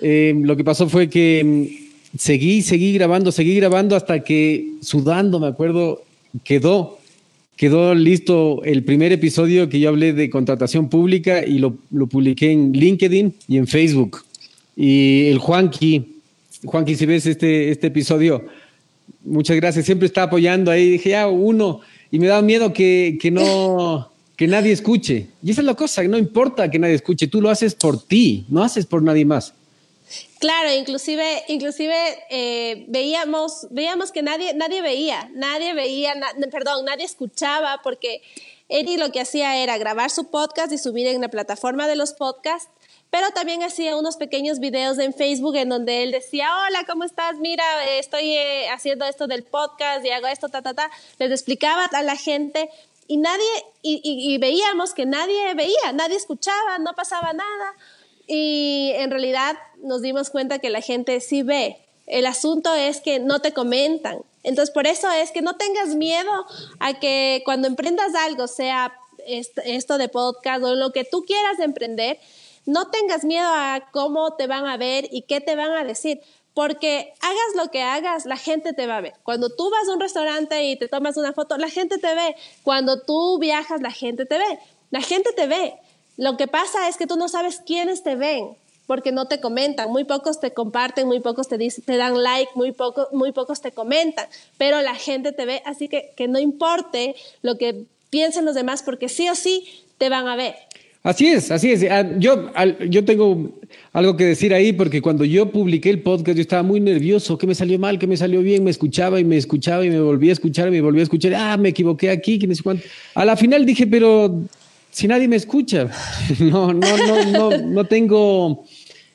Eh, 0.00 0.34
lo 0.42 0.56
que 0.56 0.64
pasó 0.64 0.88
fue 0.88 1.08
que 1.08 1.83
seguí, 2.16 2.62
seguí 2.62 2.92
grabando, 2.92 3.32
seguí 3.32 3.56
grabando 3.56 3.96
hasta 3.96 4.22
que 4.22 4.72
sudando, 4.80 5.40
me 5.40 5.48
acuerdo, 5.48 6.02
quedó, 6.44 6.98
quedó 7.56 7.94
listo 7.94 8.62
el 8.64 8.84
primer 8.84 9.12
episodio 9.12 9.68
que 9.68 9.80
yo 9.80 9.88
hablé 9.88 10.12
de 10.12 10.30
contratación 10.30 10.88
pública 10.88 11.44
y 11.44 11.58
lo, 11.58 11.76
lo 11.90 12.06
publiqué 12.06 12.52
en 12.52 12.72
LinkedIn 12.72 13.34
y 13.48 13.56
en 13.58 13.66
Facebook. 13.66 14.24
Y 14.76 15.26
el 15.26 15.38
Juanqui, 15.38 16.04
Juanqui, 16.64 16.94
si 16.94 17.06
ves 17.06 17.26
este, 17.26 17.70
este 17.70 17.88
episodio, 17.88 18.44
muchas 19.24 19.56
gracias, 19.56 19.84
siempre 19.84 20.06
está 20.06 20.24
apoyando 20.24 20.70
ahí, 20.70 20.90
dije, 20.90 21.10
ya, 21.10 21.28
uno, 21.28 21.80
y 22.10 22.18
me 22.18 22.26
da 22.26 22.42
miedo 22.42 22.72
que, 22.72 23.18
que 23.20 23.30
no... 23.30 24.10
Que 24.36 24.48
nadie 24.48 24.72
escuche. 24.72 25.28
Y 25.44 25.52
esa 25.52 25.60
es 25.60 25.64
la 25.64 25.74
cosa, 25.74 26.02
no 26.02 26.18
importa 26.18 26.68
que 26.68 26.80
nadie 26.80 26.94
escuche, 26.94 27.28
tú 27.28 27.40
lo 27.40 27.50
haces 27.50 27.76
por 27.76 28.02
ti, 28.02 28.44
no 28.48 28.64
haces 28.64 28.84
por 28.84 29.00
nadie 29.00 29.24
más. 29.24 29.54
Claro, 30.44 30.70
inclusive, 30.74 31.42
inclusive 31.48 31.96
eh, 32.28 32.84
veíamos, 32.88 33.66
veíamos 33.70 34.12
que 34.12 34.22
nadie, 34.22 34.52
nadie 34.52 34.82
veía, 34.82 35.30
nadie 35.32 35.72
veía, 35.72 36.12
perdón, 36.52 36.84
nadie 36.84 37.06
escuchaba, 37.06 37.80
porque 37.82 38.20
Eri 38.68 38.98
lo 38.98 39.10
que 39.10 39.22
hacía 39.22 39.56
era 39.56 39.78
grabar 39.78 40.10
su 40.10 40.30
podcast 40.30 40.70
y 40.70 40.76
subir 40.76 41.06
en 41.06 41.22
la 41.22 41.28
plataforma 41.28 41.88
de 41.88 41.96
los 41.96 42.12
podcasts, 42.12 42.68
pero 43.08 43.30
también 43.30 43.62
hacía 43.62 43.96
unos 43.96 44.18
pequeños 44.18 44.58
videos 44.58 44.98
en 44.98 45.14
Facebook 45.14 45.56
en 45.56 45.70
donde 45.70 46.02
él 46.02 46.12
decía, 46.12 46.50
hola, 46.66 46.84
¿cómo 46.86 47.04
estás? 47.04 47.38
Mira, 47.38 47.64
estoy 47.98 48.32
eh, 48.32 48.68
haciendo 48.68 49.06
esto 49.06 49.26
del 49.26 49.44
podcast 49.44 50.04
y 50.04 50.10
hago 50.10 50.26
esto, 50.26 50.50
ta, 50.50 50.60
ta, 50.60 50.74
ta. 50.74 50.90
Les 51.18 51.30
explicaba 51.30 51.86
a 51.86 52.02
la 52.02 52.16
gente 52.16 52.68
y 53.08 53.16
nadie, 53.16 53.48
y 53.80 54.36
veíamos 54.36 54.92
que 54.92 55.06
nadie 55.06 55.54
veía, 55.54 55.92
nadie 55.94 56.16
escuchaba, 56.16 56.76
no 56.80 56.92
pasaba 56.92 57.32
nada. 57.32 57.74
Y 58.26 58.92
en 58.94 59.10
realidad 59.10 59.56
nos 59.84 60.02
dimos 60.02 60.30
cuenta 60.30 60.58
que 60.58 60.70
la 60.70 60.80
gente 60.80 61.20
sí 61.20 61.42
ve. 61.42 61.78
El 62.06 62.26
asunto 62.26 62.74
es 62.74 63.00
que 63.00 63.18
no 63.18 63.40
te 63.40 63.52
comentan. 63.52 64.18
Entonces, 64.42 64.72
por 64.72 64.86
eso 64.86 65.10
es 65.10 65.30
que 65.30 65.40
no 65.40 65.56
tengas 65.56 65.94
miedo 65.94 66.46
a 66.78 66.94
que 66.94 67.42
cuando 67.44 67.66
emprendas 67.66 68.14
algo, 68.14 68.46
sea 68.46 68.92
esto 69.26 69.96
de 69.96 70.08
podcast 70.08 70.62
o 70.62 70.74
lo 70.74 70.92
que 70.92 71.04
tú 71.04 71.24
quieras 71.24 71.58
emprender, 71.60 72.18
no 72.66 72.88
tengas 72.88 73.24
miedo 73.24 73.48
a 73.48 73.88
cómo 73.90 74.34
te 74.34 74.46
van 74.46 74.66
a 74.66 74.76
ver 74.76 75.08
y 75.10 75.22
qué 75.22 75.40
te 75.40 75.56
van 75.56 75.72
a 75.72 75.84
decir, 75.84 76.20
porque 76.52 77.12
hagas 77.20 77.56
lo 77.56 77.70
que 77.70 77.82
hagas, 77.82 78.26
la 78.26 78.36
gente 78.36 78.72
te 78.72 78.86
va 78.86 78.98
a 78.98 79.00
ver. 79.00 79.14
Cuando 79.22 79.48
tú 79.48 79.70
vas 79.70 79.88
a 79.88 79.92
un 79.92 80.00
restaurante 80.00 80.64
y 80.64 80.76
te 80.76 80.88
tomas 80.88 81.16
una 81.16 81.32
foto, 81.32 81.56
la 81.56 81.68
gente 81.68 81.98
te 81.98 82.14
ve. 82.14 82.36
Cuando 82.62 83.00
tú 83.00 83.38
viajas, 83.38 83.80
la 83.80 83.90
gente 83.90 84.24
te 84.26 84.38
ve. 84.38 84.58
La 84.90 85.00
gente 85.00 85.32
te 85.32 85.46
ve. 85.46 85.74
Lo 86.16 86.36
que 86.36 86.46
pasa 86.46 86.88
es 86.88 86.96
que 86.96 87.06
tú 87.06 87.16
no 87.16 87.28
sabes 87.28 87.60
quiénes 87.66 88.02
te 88.02 88.14
ven 88.14 88.56
porque 88.86 89.12
no 89.12 89.26
te 89.26 89.40
comentan, 89.40 89.90
muy 89.90 90.04
pocos 90.04 90.40
te 90.40 90.52
comparten, 90.52 91.06
muy 91.06 91.20
pocos 91.20 91.48
te, 91.48 91.58
te 91.58 91.96
dan 91.96 92.22
like, 92.22 92.50
muy, 92.54 92.72
poco, 92.72 93.08
muy 93.12 93.32
pocos 93.32 93.60
te 93.60 93.72
comentan, 93.72 94.26
pero 94.58 94.82
la 94.82 94.94
gente 94.94 95.32
te 95.32 95.46
ve, 95.46 95.62
así 95.64 95.88
que 95.88 96.12
que 96.16 96.28
no 96.28 96.38
importe 96.38 97.14
lo 97.42 97.56
que 97.56 97.84
piensen 98.10 98.44
los 98.44 98.54
demás, 98.54 98.82
porque 98.82 99.08
sí 99.08 99.28
o 99.28 99.34
sí 99.34 99.64
te 99.98 100.08
van 100.08 100.28
a 100.28 100.36
ver. 100.36 100.54
Así 101.04 101.26
es, 101.26 101.50
así 101.50 101.70
es. 101.70 101.84
Ah, 101.90 102.08
yo, 102.18 102.50
yo 102.88 103.04
tengo 103.04 103.50
algo 103.92 104.16
que 104.16 104.24
decir 104.24 104.54
ahí 104.54 104.72
porque 104.72 105.02
cuando 105.02 105.26
yo 105.26 105.50
publiqué 105.50 105.90
el 105.90 106.00
podcast 106.00 106.34
yo 106.34 106.40
estaba 106.40 106.62
muy 106.62 106.80
nervioso, 106.80 107.36
que 107.36 107.46
me 107.46 107.54
salió 107.54 107.78
mal, 107.78 107.98
que 107.98 108.06
me 108.06 108.16
salió 108.16 108.40
bien, 108.40 108.64
me 108.64 108.70
escuchaba 108.70 109.20
y 109.20 109.24
me 109.24 109.36
escuchaba 109.36 109.84
y 109.84 109.90
me 109.90 110.00
volví 110.00 110.30
a 110.30 110.32
escuchar 110.32 110.68
y 110.68 110.70
me 110.70 110.80
volví 110.80 111.00
a 111.00 111.02
escuchar. 111.02 111.34
Ah, 111.34 111.58
me 111.58 111.68
equivoqué 111.68 112.08
aquí, 112.08 112.38
que 112.38 112.46
no 112.46 112.54
sé 112.54 112.62
cuánto. 112.62 112.84
A 113.14 113.26
la 113.26 113.36
final 113.36 113.66
dije, 113.66 113.86
pero 113.86 114.44
si 114.90 115.06
nadie 115.06 115.28
me 115.28 115.36
escucha, 115.36 115.90
no, 116.38 116.72
no, 116.72 116.96
no, 116.96 117.24
no, 117.26 117.58
no 117.58 117.84
tengo, 117.84 118.64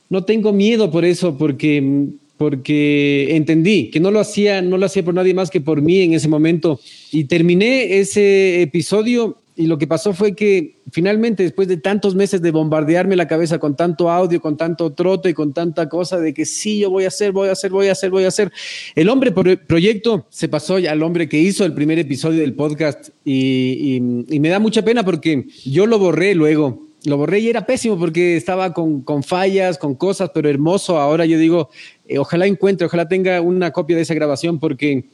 no 0.10 0.26
tengo 0.26 0.52
miedo 0.52 0.92
por 0.92 1.06
eso, 1.06 1.38
porque, 1.38 2.08
porque 2.38 3.36
entendí 3.36 3.90
que 3.90 4.00
no 4.00 4.12
lo 4.12 4.20
hacía, 4.20 4.62
no 4.62 4.78
lo 4.78 4.86
hacía 4.86 5.06
por 5.06 5.14
nadie 5.14 5.34
más 5.34 5.50
que 5.50 5.62
por 5.62 5.82
mí 5.82 6.02
en 6.02 6.14
ese 6.14 6.28
momento. 6.28 6.80
Y 7.12 7.26
terminé 7.26 8.00
ese 8.00 8.62
episodio 8.62 9.38
y 9.60 9.68
lo 9.68 9.78
que 9.78 9.88
pasó 9.88 10.14
fue 10.14 10.36
que 10.36 10.78
finalmente, 10.90 11.44
después 11.44 11.68
de 11.68 11.76
tantos 11.76 12.16
meses 12.16 12.42
de 12.42 12.52
bombardearme 12.52 13.18
la 13.18 13.28
cabeza 13.28 13.60
con 13.60 13.76
tanto 13.76 14.10
audio, 14.10 14.40
con 14.40 14.56
tanto 14.56 14.94
trote 14.94 15.32
y 15.32 15.34
con 15.34 15.52
tanta 15.52 15.90
cosa 15.90 16.18
de 16.18 16.34
que 16.34 16.46
sí, 16.46 16.80
yo 16.80 16.90
voy 16.90 17.04
a 17.04 17.10
hacer, 17.10 17.34
voy 17.34 17.50
a 17.50 17.52
hacer, 17.52 17.70
voy 17.70 17.90
a 17.90 17.92
hacer, 17.92 18.10
voy 18.10 18.24
a 18.24 18.30
hacer, 18.30 18.54
el 18.96 19.10
hombre 19.10 19.34
por 19.34 19.50
el 19.50 19.60
proyecto 19.60 20.26
se 20.30 20.48
pasó 20.48 20.76
al 20.76 21.04
hombre 21.04 21.28
que 21.28 21.40
hizo 21.40 21.66
el 21.66 21.74
primer 21.74 22.00
episodio 22.00 22.40
del 22.40 22.54
podcast 22.54 23.10
y, 23.26 24.00
me 24.40 24.48
da 24.48 24.60
mucha 24.60 24.82
pena 24.82 25.04
porque 25.04 25.46
yo 25.66 25.86
lo 25.86 26.00
borré 26.00 26.36
luego. 26.36 26.89
Lo 27.06 27.18
borré 27.18 27.40
y 27.40 27.50
era 27.50 27.66
pésimo 27.66 27.98
porque 27.98 28.36
estaba 28.36 28.74
con, 28.74 29.02
con 29.02 29.24
fallas, 29.24 29.78
con 29.78 29.96
cosas, 29.96 30.32
pero 30.34 30.50
hermoso. 30.50 30.98
Ahora 30.98 31.26
yo 31.26 31.38
digo, 31.38 31.70
eh, 32.08 32.18
ojalá 32.18 32.46
encuentre, 32.46 32.88
ojalá 32.88 33.08
tenga 33.08 33.40
una 33.42 33.72
copia 33.72 33.96
de 33.96 34.02
esa 34.02 34.14
grabación 34.14 34.60
porque 34.60 35.06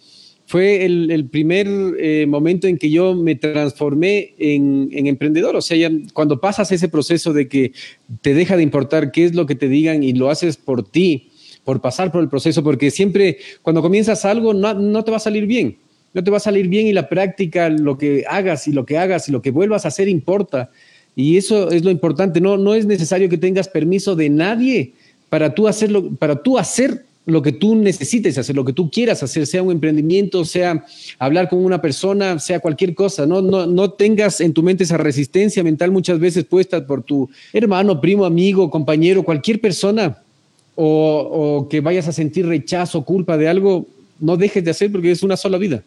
fue 0.47 0.85
el, 0.85 1.27
primer 1.29 1.67
eh, 1.99 2.25
momento 2.27 2.67
en 2.67 2.77
que 2.77 2.91
yo 2.91 3.15
me 3.15 3.35
transformé 3.35 4.33
en, 4.37 4.89
emprendedor. 5.07 5.55
O 5.55 5.61
sea, 5.61 5.89
cuando 6.13 6.39
pasas 6.39 6.71
ese 6.71 6.87
proceso 6.87 7.33
de 7.33 7.47
que 7.47 7.71
te 8.21 8.33
deja 8.33 8.55
de 8.55 8.63
importar 8.63 9.11
qué 9.11 9.25
es 9.25 9.33
lo 9.33 9.45
que 9.45 9.55
te 9.55 9.67
digan 9.67 10.03
y 10.03 10.13
lo 10.13 10.29
haces 10.29 10.57
por 10.57 10.87
ti, 10.87 11.31
por 11.63 11.81
pasar 11.81 12.11
por 12.11 12.21
el 12.21 12.29
proceso, 12.29 12.63
porque 12.63 12.91
siempre 12.91 13.37
cuando 13.63 13.81
comienzas 13.81 14.23
algo 14.23 14.53
no, 14.53 14.73
no 14.75 15.03
te 15.03 15.11
va 15.11 15.17
a 15.17 15.19
salir 15.19 15.47
bien. 15.47 15.77
No 16.13 16.23
te 16.23 16.31
va 16.31 16.37
a 16.37 16.39
salir 16.39 16.69
bien 16.69 16.87
y 16.87 16.93
la 16.93 17.09
práctica, 17.09 17.67
lo 17.69 17.97
que 17.97 18.23
hagas 18.29 18.67
y 18.67 18.71
lo 18.71 18.85
que 18.85 18.97
hagas 18.97 19.27
y 19.27 19.33
lo 19.33 19.41
que 19.41 19.51
vuelvas 19.51 19.83
a 19.83 19.89
hacer 19.89 20.07
importa. 20.07 20.71
Y 21.15 21.37
eso 21.37 21.71
es 21.71 21.83
lo 21.83 21.91
importante. 21.91 22.41
No, 22.41 22.57
no 22.57 22.73
es 22.73 22.85
necesario 22.85 23.29
que 23.29 23.37
tengas 23.37 23.67
permiso 23.67 24.15
de 24.15 24.29
nadie 24.29 24.93
para 25.29 25.53
tú 25.53 25.67
hacerlo, 25.67 26.09
para 26.19 26.41
tú 26.41 26.57
hacer 26.57 27.05
lo 27.25 27.41
que 27.41 27.51
tú 27.51 27.75
necesites 27.75 28.37
hacer, 28.37 28.55
lo 28.55 28.65
que 28.65 28.73
tú 28.73 28.89
quieras 28.91 29.23
hacer, 29.23 29.47
sea 29.47 29.63
un 29.63 29.71
emprendimiento, 29.71 30.45
sea 30.45 30.85
hablar 31.17 31.49
con 31.49 31.63
una 31.63 31.81
persona, 31.81 32.37
sea 32.37 32.59
cualquier 32.59 32.93
cosa, 32.93 33.25
no, 33.25 33.41
no, 33.41 33.65
no 33.65 33.91
tengas 33.91 34.41
en 34.41 34.53
tu 34.53 34.61
mente 34.61 34.83
esa 34.83 34.97
resistencia 34.97 35.63
mental 35.63 35.91
muchas 35.91 36.19
veces 36.19 36.43
puesta 36.43 36.85
por 36.85 37.01
tu 37.01 37.27
hermano, 37.51 37.99
primo, 37.99 38.25
amigo, 38.25 38.69
compañero, 38.69 39.23
cualquier 39.23 39.59
persona, 39.59 40.21
o, 40.75 41.67
que 41.69 41.81
vayas 41.81 42.07
a 42.07 42.11
sentir 42.11 42.45
rechazo, 42.45 43.03
culpa 43.03 43.37
de 43.37 43.47
algo, 43.47 43.87
no 44.19 44.37
dejes 44.37 44.63
de 44.63 44.71
hacer 44.71 44.91
porque 44.91 45.11
es 45.11 45.23
una 45.23 45.37
sola 45.37 45.57
vida. 45.57 45.83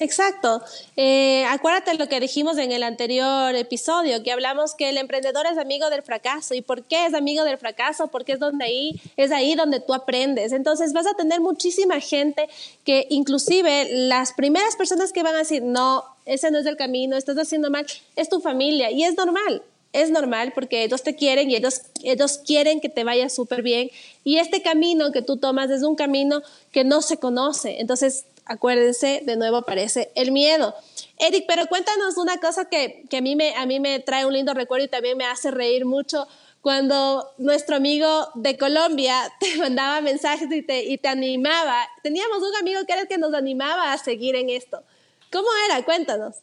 Exacto. 0.00 0.62
Eh, 0.96 1.44
acuérdate 1.46 1.94
lo 1.94 2.08
que 2.08 2.20
dijimos 2.20 2.58
en 2.58 2.72
el 2.72 2.82
anterior 2.82 3.54
episodio, 3.54 4.22
que 4.22 4.32
hablamos 4.32 4.74
que 4.74 4.88
el 4.88 4.98
emprendedor 4.98 5.46
es 5.46 5.58
amigo 5.58 5.90
del 5.90 6.02
fracaso. 6.02 6.54
¿Y 6.54 6.62
por 6.62 6.84
qué 6.84 7.06
es 7.06 7.14
amigo 7.14 7.44
del 7.44 7.58
fracaso? 7.58 8.08
Porque 8.08 8.32
es 8.32 8.38
donde 8.40 8.64
ahí, 8.64 9.00
es 9.16 9.30
ahí 9.30 9.54
donde 9.54 9.80
tú 9.80 9.94
aprendes. 9.94 10.52
Entonces 10.52 10.92
vas 10.92 11.06
a 11.06 11.14
tener 11.14 11.40
muchísima 11.40 12.00
gente 12.00 12.48
que 12.84 13.06
inclusive 13.10 13.88
las 13.90 14.32
primeras 14.32 14.76
personas 14.76 15.12
que 15.12 15.22
van 15.22 15.34
a 15.34 15.38
decir, 15.38 15.62
no, 15.62 16.04
ese 16.26 16.50
no 16.50 16.58
es 16.58 16.66
el 16.66 16.76
camino, 16.76 17.16
estás 17.16 17.36
haciendo 17.36 17.70
mal, 17.70 17.86
es 18.16 18.28
tu 18.28 18.40
familia. 18.40 18.90
Y 18.90 19.04
es 19.04 19.16
normal, 19.16 19.62
es 19.92 20.10
normal 20.10 20.52
porque 20.54 20.82
ellos 20.82 21.02
te 21.02 21.14
quieren 21.14 21.50
y 21.50 21.56
ellos, 21.56 21.82
ellos 22.02 22.38
quieren 22.38 22.80
que 22.80 22.88
te 22.88 23.04
vaya 23.04 23.28
súper 23.28 23.62
bien. 23.62 23.90
Y 24.24 24.38
este 24.38 24.60
camino 24.60 25.12
que 25.12 25.22
tú 25.22 25.36
tomas 25.36 25.70
es 25.70 25.82
un 25.82 25.94
camino 25.94 26.42
que 26.72 26.84
no 26.84 27.00
se 27.00 27.18
conoce. 27.18 27.80
Entonces 27.80 28.24
acuérdense, 28.46 29.22
de 29.24 29.36
nuevo 29.36 29.58
aparece 29.58 30.10
el 30.14 30.32
miedo. 30.32 30.74
Eric, 31.18 31.44
pero 31.46 31.66
cuéntanos 31.66 32.16
una 32.16 32.38
cosa 32.38 32.66
que, 32.66 33.04
a, 33.10 33.20
mí 33.20 33.36
me, 33.36 33.54
a 33.54 33.66
mí 33.66 33.80
me 33.80 34.00
trae 34.00 34.26
un 34.26 34.32
lindo 34.32 34.54
recuerdo 34.54 34.86
y 34.86 34.88
también 34.88 35.16
me 35.16 35.24
hace 35.24 35.50
reír 35.50 35.84
mucho. 35.84 36.26
Cuando 36.60 37.30
nuestro 37.36 37.76
amigo 37.76 38.28
de 38.34 38.56
Colombia 38.56 39.14
te 39.40 39.56
mandaba 39.58 40.00
mensajes 40.00 40.50
y 40.50 40.62
te, 40.62 40.84
y 40.84 40.98
te 40.98 41.08
animaba, 41.08 41.76
teníamos 42.02 42.38
un 42.38 42.56
amigo 42.56 42.80
que 42.86 42.92
era 42.92 43.02
el 43.02 43.08
que 43.08 43.18
nos 43.18 43.34
animaba 43.34 43.92
a 43.92 43.98
seguir 43.98 44.34
en 44.34 44.50
esto. 44.50 44.82
¿Cómo 45.30 45.48
era? 45.68 45.84
Cuéntanos. 45.84 46.36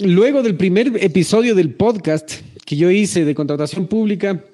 Luego 0.00 0.42
del 0.42 0.56
primer 0.56 1.02
episodio 1.02 1.54
del 1.54 1.74
podcast 1.74 2.32
que 2.64 2.76
yo 2.76 2.90
hice 2.90 3.24
de 3.24 3.34
contratación 3.34 3.86
pública, 3.86 4.44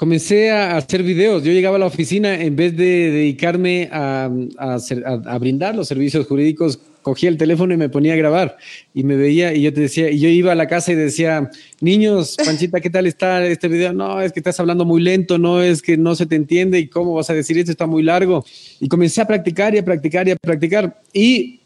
comencé 0.00 0.50
a 0.50 0.78
hacer 0.78 1.02
videos. 1.02 1.44
Yo 1.44 1.52
llegaba 1.52 1.76
a 1.76 1.78
la 1.78 1.84
oficina, 1.84 2.34
en 2.40 2.56
vez 2.56 2.74
de 2.74 3.10
dedicarme 3.10 3.90
a, 3.92 4.30
a, 4.56 5.38
brindar 5.38 5.74
los 5.74 5.88
servicios 5.88 6.26
jurídicos, 6.26 6.78
cogía 7.02 7.28
el 7.28 7.36
teléfono 7.36 7.74
y 7.74 7.76
me 7.76 7.90
ponía 7.90 8.14
a 8.14 8.16
grabar. 8.16 8.56
Y 8.94 9.04
me 9.04 9.14
veía 9.14 9.52
y 9.52 9.60
yo 9.60 9.74
te 9.74 9.82
decía, 9.82 10.10
y 10.10 10.18
yo 10.18 10.30
iba 10.30 10.52
a 10.52 10.54
la 10.54 10.68
casa 10.68 10.90
y 10.92 10.94
decía, 10.94 11.50
niños, 11.82 12.34
Panchita, 12.42 12.80
¿qué 12.80 12.88
tal 12.88 13.06
está 13.06 13.44
este 13.44 13.68
video? 13.68 13.92
No, 13.92 14.22
es 14.22 14.32
que 14.32 14.40
estás 14.40 14.58
hablando 14.58 14.86
muy 14.86 15.02
lento, 15.02 15.36
no 15.36 15.60
es 15.60 15.82
que 15.82 15.98
no 15.98 16.14
se 16.14 16.24
te 16.24 16.34
entiende 16.34 16.78
y 16.78 16.86
cómo 16.86 17.12
vas 17.12 17.28
a 17.28 17.34
decir 17.34 17.58
esto, 17.58 17.70
está 17.70 17.86
muy 17.86 18.02
largo. 18.02 18.42
Y 18.80 18.88
comencé 18.88 19.20
a 19.20 19.26
practicar 19.26 19.74
y 19.74 19.78
a 19.78 19.84
practicar 19.84 20.26
y 20.26 20.30
a 20.30 20.36
practicar. 20.36 20.98
Y 21.12 21.60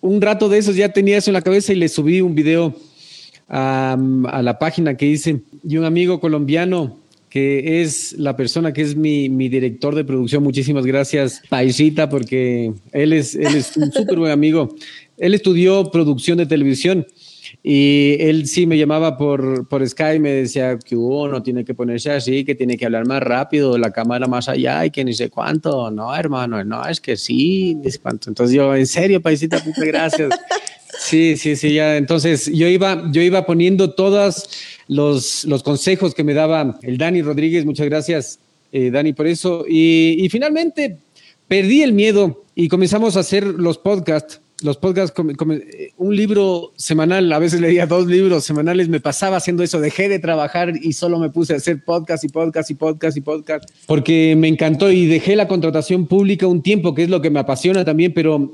un 0.00 0.20
rato 0.20 0.48
de 0.48 0.58
esos 0.58 0.76
ya 0.76 0.90
tenía 0.90 1.18
eso 1.18 1.30
en 1.30 1.34
la 1.34 1.42
cabeza 1.42 1.72
y 1.72 1.76
le 1.76 1.88
subí 1.88 2.20
un 2.20 2.36
video 2.36 2.72
a, 3.48 3.98
a 4.28 4.42
la 4.42 4.60
página 4.60 4.96
que 4.96 5.06
hice. 5.06 5.40
Y 5.68 5.76
un 5.76 5.84
amigo 5.84 6.20
colombiano 6.20 6.99
que 7.30 7.80
es 7.80 8.12
la 8.18 8.36
persona 8.36 8.72
que 8.72 8.82
es 8.82 8.96
mi, 8.96 9.28
mi 9.28 9.48
director 9.48 9.94
de 9.94 10.04
producción. 10.04 10.42
Muchísimas 10.42 10.84
gracias, 10.84 11.40
Paisita, 11.48 12.08
porque 12.08 12.72
él 12.92 13.12
es, 13.12 13.36
él 13.36 13.54
es 13.54 13.76
un 13.76 13.92
súper 13.92 14.18
buen 14.18 14.32
amigo. 14.32 14.74
Él 15.16 15.34
estudió 15.34 15.90
producción 15.92 16.38
de 16.38 16.46
televisión 16.46 17.06
y 17.62 18.16
él 18.18 18.46
sí 18.46 18.66
me 18.66 18.78
llamaba 18.78 19.16
por, 19.16 19.68
por 19.68 19.86
Skype 19.86 20.16
y 20.16 20.20
me 20.20 20.30
decía 20.30 20.76
que 20.78 20.96
uno 20.96 21.42
tiene 21.42 21.64
que 21.64 21.74
ponerse 21.74 22.10
así, 22.10 22.44
que 22.44 22.56
tiene 22.56 22.76
que 22.76 22.86
hablar 22.86 23.06
más 23.06 23.22
rápido, 23.22 23.78
la 23.78 23.92
cámara 23.92 24.26
más 24.26 24.48
allá 24.48 24.84
y 24.84 24.90
que 24.90 25.04
ni 25.04 25.12
sé 25.12 25.30
cuánto. 25.30 25.90
No, 25.90 26.14
hermano, 26.14 26.64
no, 26.64 26.84
es 26.86 27.00
que 27.00 27.16
sí, 27.16 27.76
ni 27.76 27.90
sé 27.92 28.00
cuánto. 28.00 28.28
Entonces 28.28 28.56
yo, 28.56 28.74
en 28.74 28.86
serio, 28.86 29.20
Paisita, 29.20 29.62
muchas 29.64 29.84
gracias. 29.84 30.30
Sí, 31.10 31.36
sí, 31.36 31.56
sí, 31.56 31.74
ya. 31.74 31.96
Entonces 31.96 32.46
yo 32.54 32.68
iba, 32.68 33.10
yo 33.10 33.20
iba 33.20 33.44
poniendo 33.44 33.90
todas 33.90 34.48
los, 34.86 35.44
consejos 35.64 36.14
que 36.14 36.22
me 36.22 36.34
daba 36.34 36.78
el 36.82 36.98
Dani 36.98 37.20
Rodríguez. 37.20 37.64
Muchas 37.64 37.86
gracias, 37.86 38.38
eh, 38.70 38.92
Dani, 38.92 39.12
por 39.12 39.26
eso. 39.26 39.64
Y, 39.68 40.28
finalmente 40.30 40.98
perdí 41.48 41.82
el 41.82 41.94
miedo 41.94 42.44
y 42.54 42.68
comenzamos 42.68 43.16
a 43.16 43.20
hacer 43.20 43.44
los 43.44 43.76
podcasts 43.76 44.40
los 44.62 44.76
podcasts, 44.76 45.18
un 45.96 46.14
libro 46.14 46.74
semanal, 46.76 47.32
a 47.32 47.38
veces 47.38 47.62
leía 47.62 47.86
dos 47.86 48.06
libros 48.06 48.44
semanales, 48.44 48.90
me 48.90 49.00
pasaba 49.00 49.38
haciendo 49.38 49.62
eso, 49.62 49.80
dejé 49.80 50.10
de 50.10 50.18
trabajar 50.18 50.74
y 50.76 50.92
solo 50.92 51.18
me 51.18 51.30
puse 51.30 51.54
a 51.54 51.56
hacer 51.56 51.82
podcast 51.82 52.24
y 52.24 52.28
podcast 52.28 52.70
y 52.70 52.74
podcast 52.74 53.16
y 53.16 53.20
podcast, 53.22 53.70
porque 53.86 54.36
me 54.36 54.48
encantó 54.48 54.92
y 54.92 55.06
dejé 55.06 55.34
la 55.34 55.48
contratación 55.48 56.06
pública 56.06 56.46
un 56.46 56.60
tiempo, 56.60 56.94
que 56.94 57.04
es 57.04 57.08
lo 57.08 57.22
que 57.22 57.30
me 57.30 57.40
apasiona 57.40 57.86
también, 57.86 58.12
pero 58.12 58.52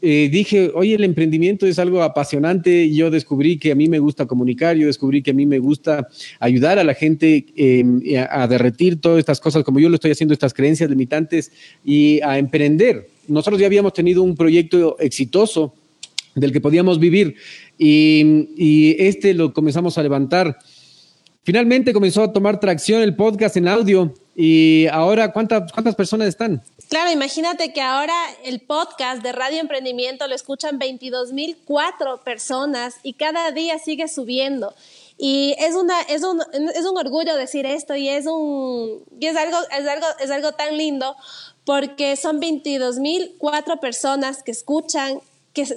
eh, 0.00 0.28
dije, 0.30 0.70
oye, 0.74 0.94
el 0.94 1.04
emprendimiento 1.04 1.66
es 1.66 1.78
algo 1.78 2.02
apasionante. 2.02 2.92
Yo 2.92 3.10
descubrí 3.10 3.58
que 3.58 3.72
a 3.72 3.74
mí 3.74 3.88
me 3.88 3.98
gusta 3.98 4.26
comunicar, 4.26 4.76
yo 4.76 4.86
descubrí 4.86 5.22
que 5.22 5.32
a 5.32 5.34
mí 5.34 5.44
me 5.44 5.58
gusta 5.58 6.08
ayudar 6.38 6.78
a 6.78 6.84
la 6.84 6.94
gente 6.94 7.46
em, 7.56 8.00
a, 8.30 8.46
derretir 8.46 9.00
todas 9.00 9.18
estas 9.18 9.40
cosas, 9.40 9.64
como 9.64 9.80
yo 9.80 9.88
lo 9.88 9.96
estoy 9.96 10.12
haciendo, 10.12 10.32
estas 10.32 10.54
creencias 10.54 10.88
limitantes 10.88 11.50
y 11.84 12.20
a 12.20 12.38
emprender. 12.38 13.08
Nosotros 13.26 13.60
ya 13.60 13.66
habíamos 13.66 13.92
tenido 13.92 14.22
un 14.22 14.36
proyecto 14.36 14.96
exitoso 15.00 15.74
del 16.34 16.52
que 16.52 16.60
podíamos 16.60 17.00
vivir 17.00 17.34
y, 17.76 18.48
y 18.56 18.96
este 18.98 19.34
lo 19.34 19.52
comenzamos 19.52 19.98
a 19.98 20.02
levantar. 20.02 20.58
Finalmente 21.42 21.92
comenzó 21.92 22.22
a 22.22 22.32
tomar 22.32 22.60
tracción 22.60 23.02
el 23.02 23.16
podcast 23.16 23.56
en 23.56 23.66
audio 23.66 24.14
y 24.36 24.86
ahora, 24.92 25.32
¿cuántas, 25.32 25.72
cuántas 25.72 25.96
personas 25.96 26.28
están? 26.28 26.62
Claro, 26.88 27.10
imagínate 27.10 27.74
que 27.74 27.82
ahora 27.82 28.14
el 28.44 28.60
podcast 28.60 29.22
de 29.22 29.32
Radio 29.32 29.60
Emprendimiento 29.60 30.26
lo 30.26 30.34
escuchan 30.34 30.78
22.004 30.80 32.22
personas 32.22 32.96
y 33.02 33.12
cada 33.12 33.50
día 33.50 33.78
sigue 33.78 34.08
subiendo. 34.08 34.74
Y 35.18 35.54
es, 35.58 35.74
una, 35.74 36.00
es, 36.02 36.22
un, 36.22 36.40
es 36.74 36.86
un 36.86 36.96
orgullo 36.96 37.36
decir 37.36 37.66
esto 37.66 37.94
y 37.94 38.08
es, 38.08 38.24
un, 38.26 39.04
y 39.20 39.26
es, 39.26 39.36
algo, 39.36 39.58
es, 39.70 39.86
algo, 39.86 40.06
es 40.18 40.30
algo 40.30 40.52
tan 40.52 40.78
lindo 40.78 41.14
porque 41.66 42.16
son 42.16 42.40
22.004 42.40 43.80
personas 43.80 44.42
que 44.42 44.52
escuchan 44.52 45.20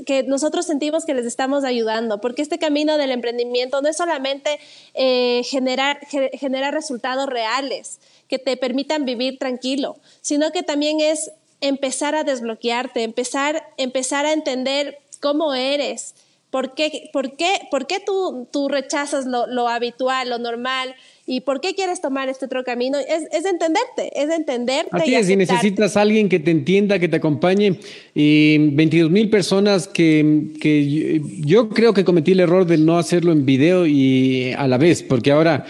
que, 0.05 0.23
nosotros 0.23 0.65
sentimos 0.65 1.05
que 1.05 1.13
les 1.13 1.25
estamos 1.25 1.63
ayudando, 1.63 2.21
porque 2.21 2.41
este 2.41 2.59
camino 2.59 2.97
del 2.97 3.11
emprendimiento 3.11 3.81
no 3.81 3.89
es 3.89 3.97
solamente 3.97 4.59
eh, 4.93 5.41
generar, 5.45 5.99
generar 6.07 6.73
resultados 6.73 7.27
reales, 7.27 7.99
que 8.27 8.39
te 8.39 8.57
permitan 8.57 9.05
vivir 9.05 9.37
tranquilo, 9.37 9.97
sino 10.21 10.51
que 10.51 10.63
también 10.63 10.99
es 10.99 11.31
empezar 11.59 12.15
a 12.15 12.23
desbloquearte, 12.23 13.03
empezar, 13.03 13.63
empezar 13.77 14.25
a 14.25 14.33
entender 14.33 14.99
cómo 15.19 15.53
eres, 15.53 16.15
por 16.49 16.73
qué, 16.73 17.09
por 17.13 17.35
qué, 17.37 17.67
por 17.71 17.87
qué 17.87 17.99
tú, 17.99 18.47
tú 18.51 18.67
rechazas 18.67 19.25
lo, 19.25 19.47
lo, 19.47 19.69
habitual, 19.69 20.29
lo 20.29 20.37
normal, 20.37 20.95
y 21.31 21.39
por 21.39 21.61
qué 21.61 21.73
quieres 21.73 22.01
tomar 22.01 22.27
este 22.27 22.43
otro 22.43 22.65
camino. 22.65 22.97
Es, 22.99 23.23
es 23.31 23.45
entenderte, 23.45 24.11
es 24.21 24.29
entenderte. 24.29 24.89
Así 24.91 25.15
es, 25.15 25.27
si 25.27 25.37
necesitas 25.37 25.95
a 25.95 26.01
alguien 26.01 26.27
que 26.27 26.39
te 26.39 26.51
entienda, 26.51 26.99
que 26.99 27.07
te 27.07 27.15
acompañe, 27.15 27.79
y 28.13 28.57
22 28.57 29.09
mil 29.09 29.29
personas 29.29 29.87
que, 29.87 30.49
que 30.59 31.21
yo 31.39 31.69
creo 31.69 31.93
que 31.93 32.03
cometí 32.03 32.33
el 32.33 32.41
error 32.41 32.65
de 32.65 32.77
no 32.77 32.97
hacerlo 32.97 33.31
en 33.31 33.45
video 33.45 33.87
y 33.87 34.51
a 34.57 34.67
la 34.67 34.77
vez, 34.77 35.03
porque 35.03 35.31
ahora 35.31 35.65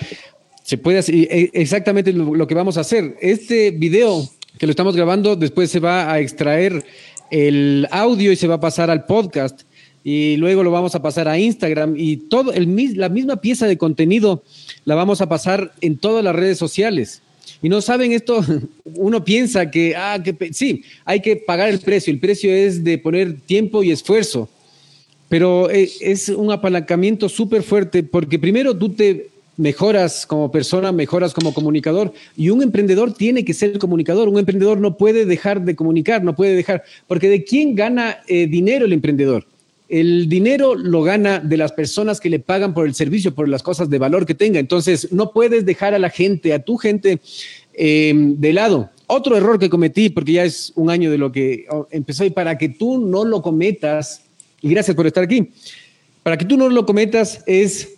se 0.63 0.79
puede 0.79 0.97
hacer 0.97 1.13
e, 1.13 1.51
exactamente 1.53 2.11
lo, 2.11 2.47
que 2.47 2.55
vamos 2.55 2.77
a 2.77 2.81
hacer. 2.81 3.15
Este 3.21 3.69
video 3.69 4.27
que 4.57 4.65
lo 4.65 4.71
estamos 4.71 4.95
grabando, 4.95 5.35
después 5.35 5.69
se 5.69 5.79
va 5.79 6.11
a 6.11 6.19
extraer 6.19 6.83
el 7.29 7.87
audio 7.91 8.31
y 8.31 8.35
se 8.35 8.47
va 8.47 8.55
a 8.55 8.59
pasar 8.59 8.89
al 8.89 9.05
podcast 9.05 9.61
y 10.03 10.37
luego 10.37 10.63
lo 10.63 10.71
vamos 10.71 10.95
a 10.95 11.01
pasar 11.03 11.27
a 11.27 11.37
Instagram 11.37 11.93
y 11.97 12.17
todo 12.17 12.51
el, 12.51 12.95
la 12.95 13.09
misma 13.09 13.39
pieza 13.41 13.67
de 13.67 13.77
contenido 13.77 14.43
la 14.85 14.95
vamos 14.95 15.21
a 15.21 15.29
pasar 15.29 15.73
en 15.81 15.97
todas 15.97 16.23
las 16.23 16.35
redes 16.35 16.57
sociales. 16.57 17.21
Y 17.61 17.69
no 17.69 17.81
saben 17.81 18.11
esto, 18.11 18.43
uno 18.95 19.23
piensa 19.23 19.69
que, 19.69 19.95
ah, 19.95 20.21
que 20.23 20.53
sí, 20.53 20.83
hay 21.05 21.21
que 21.21 21.35
pagar 21.35 21.69
el 21.69 21.79
precio. 21.79 22.11
El 22.13 22.19
precio 22.19 22.53
es 22.53 22.83
de 22.83 22.97
poner 22.97 23.39
tiempo 23.41 23.83
y 23.83 23.91
esfuerzo. 23.91 24.49
Pero 25.29 25.69
eh, 25.69 25.89
es 26.01 26.29
un 26.29 26.51
apalancamiento 26.51 27.29
súper 27.29 27.63
fuerte 27.63 28.03
porque 28.03 28.37
primero 28.37 28.75
tú 28.75 28.89
te 28.89 29.29
mejoras 29.57 30.25
como 30.25 30.51
persona, 30.51 30.91
mejoras 30.91 31.33
como 31.33 31.53
comunicador. 31.53 32.13
Y 32.35 32.49
un 32.49 32.63
emprendedor 32.63 33.13
tiene 33.13 33.45
que 33.45 33.53
ser 33.53 33.77
comunicador. 33.77 34.27
Un 34.27 34.39
emprendedor 34.39 34.79
no 34.79 34.97
puede 34.97 35.25
dejar 35.25 35.61
de 35.61 35.75
comunicar, 35.75 36.23
no 36.23 36.35
puede 36.35 36.55
dejar, 36.55 36.83
porque 37.07 37.29
¿de 37.29 37.43
quién 37.43 37.75
gana 37.75 38.17
eh, 38.27 38.47
dinero 38.47 38.85
el 38.85 38.93
emprendedor? 38.93 39.45
El 39.91 40.29
dinero 40.29 40.73
lo 40.73 41.03
gana 41.03 41.39
de 41.39 41.57
las 41.57 41.73
personas 41.73 42.21
que 42.21 42.29
le 42.29 42.39
pagan 42.39 42.73
por 42.73 42.87
el 42.87 42.95
servicio, 42.95 43.35
por 43.35 43.49
las 43.49 43.61
cosas 43.61 43.89
de 43.89 43.99
valor 43.99 44.25
que 44.25 44.33
tenga. 44.33 44.57
Entonces, 44.57 45.11
no 45.11 45.33
puedes 45.33 45.65
dejar 45.65 45.93
a 45.93 45.99
la 45.99 46.09
gente, 46.09 46.53
a 46.53 46.59
tu 46.59 46.77
gente, 46.77 47.19
em, 47.73 48.39
de 48.39 48.53
lado. 48.53 48.89
Otro 49.07 49.35
error 49.35 49.59
que 49.59 49.69
cometí, 49.69 50.09
porque 50.09 50.31
ya 50.31 50.45
es 50.45 50.71
un 50.75 50.89
año 50.89 51.11
de 51.11 51.17
lo 51.17 51.33
que 51.33 51.65
empezó, 51.91 52.23
y 52.23 52.29
para 52.29 52.57
que 52.57 52.69
tú 52.69 52.99
no 52.99 53.25
lo 53.25 53.41
cometas, 53.41 54.21
y 54.61 54.69
gracias 54.69 54.95
por 54.95 55.07
estar 55.07 55.25
aquí, 55.25 55.49
para 56.23 56.37
que 56.37 56.45
tú 56.45 56.55
no 56.55 56.69
lo 56.69 56.85
cometas 56.85 57.43
es 57.45 57.95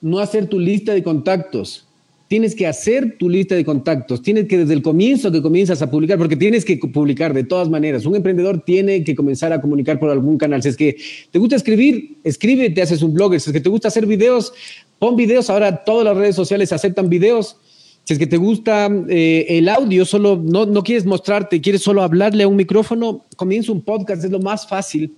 no 0.00 0.20
hacer 0.20 0.46
tu 0.46 0.58
lista 0.58 0.94
de 0.94 1.02
contactos. 1.02 1.87
Tienes 2.28 2.54
que 2.54 2.66
hacer 2.66 3.16
tu 3.18 3.30
lista 3.30 3.54
de 3.54 3.64
contactos. 3.64 4.22
Tienes 4.22 4.46
que 4.46 4.58
desde 4.58 4.74
el 4.74 4.82
comienzo 4.82 5.32
que 5.32 5.40
comienzas 5.40 5.80
a 5.80 5.90
publicar, 5.90 6.18
porque 6.18 6.36
tienes 6.36 6.64
que 6.64 6.76
publicar 6.76 7.32
de 7.32 7.42
todas 7.42 7.70
maneras. 7.70 8.04
Un 8.04 8.16
emprendedor 8.16 8.60
tiene 8.60 9.02
que 9.02 9.16
comenzar 9.16 9.52
a 9.54 9.60
comunicar 9.62 9.98
por 9.98 10.10
algún 10.10 10.36
canal. 10.36 10.62
Si 10.62 10.68
es 10.68 10.76
que 10.76 10.96
te 11.30 11.38
gusta 11.38 11.56
escribir, 11.56 12.18
escribe, 12.24 12.68
te 12.68 12.82
haces 12.82 13.02
un 13.02 13.14
blog. 13.14 13.32
Si 13.40 13.48
es 13.48 13.52
que 13.52 13.60
te 13.60 13.70
gusta 13.70 13.88
hacer 13.88 14.04
videos, 14.04 14.52
pon 14.98 15.16
videos. 15.16 15.48
Ahora 15.48 15.84
todas 15.84 16.04
las 16.04 16.16
redes 16.16 16.36
sociales 16.36 16.70
aceptan 16.70 17.08
videos. 17.08 17.56
Si 18.04 18.12
es 18.12 18.18
que 18.18 18.26
te 18.26 18.36
gusta 18.36 18.90
eh, 19.08 19.46
el 19.48 19.68
audio, 19.68 20.04
solo 20.04 20.42
no, 20.42 20.66
no 20.66 20.82
quieres 20.82 21.04
mostrarte, 21.04 21.60
quieres 21.60 21.82
solo 21.82 22.02
hablarle 22.02 22.42
a 22.42 22.48
un 22.48 22.56
micrófono, 22.56 23.26
comienza 23.36 23.72
un 23.72 23.82
podcast, 23.82 24.24
es 24.24 24.30
lo 24.30 24.40
más 24.40 24.66
fácil. 24.66 25.14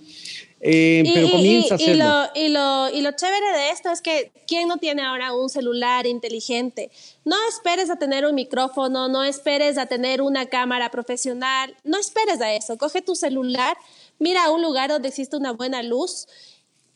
Eh, 0.63 1.01
y, 1.03 1.13
pero 1.13 1.31
comienza 1.31 1.73
a 1.73 1.77
hacerlo. 1.77 2.29
Y 2.35 2.49
lo, 2.49 2.89
y, 2.89 3.01
lo, 3.01 3.11
chévere 3.13 3.51
de 3.57 3.69
esto 3.71 3.89
es 3.89 4.01
que, 4.01 4.31
¿quién 4.45 4.67
no 4.67 4.77
tiene 4.77 5.01
ahora 5.01 5.33
un 5.33 5.49
celular 5.49 6.05
inteligente? 6.05 6.91
No 7.25 7.35
esperes 7.49 7.89
a 7.89 7.95
tener 7.95 8.25
un 8.25 8.35
micrófono, 8.35 9.07
no 9.07 9.23
esperes 9.23 9.79
a 9.79 9.87
tener 9.87 10.21
una 10.21 10.45
cámara 10.45 10.91
profesional, 10.91 11.75
no 11.83 11.97
esperes 11.97 12.41
a 12.41 12.53
eso. 12.53 12.77
Coge 12.77 13.01
tu 13.01 13.15
celular, 13.15 13.75
mira 14.19 14.45
a 14.45 14.51
un 14.51 14.61
lugar 14.61 14.91
donde 14.91 15.07
existe 15.07 15.35
una 15.35 15.51
buena 15.51 15.81
luz, 15.81 16.27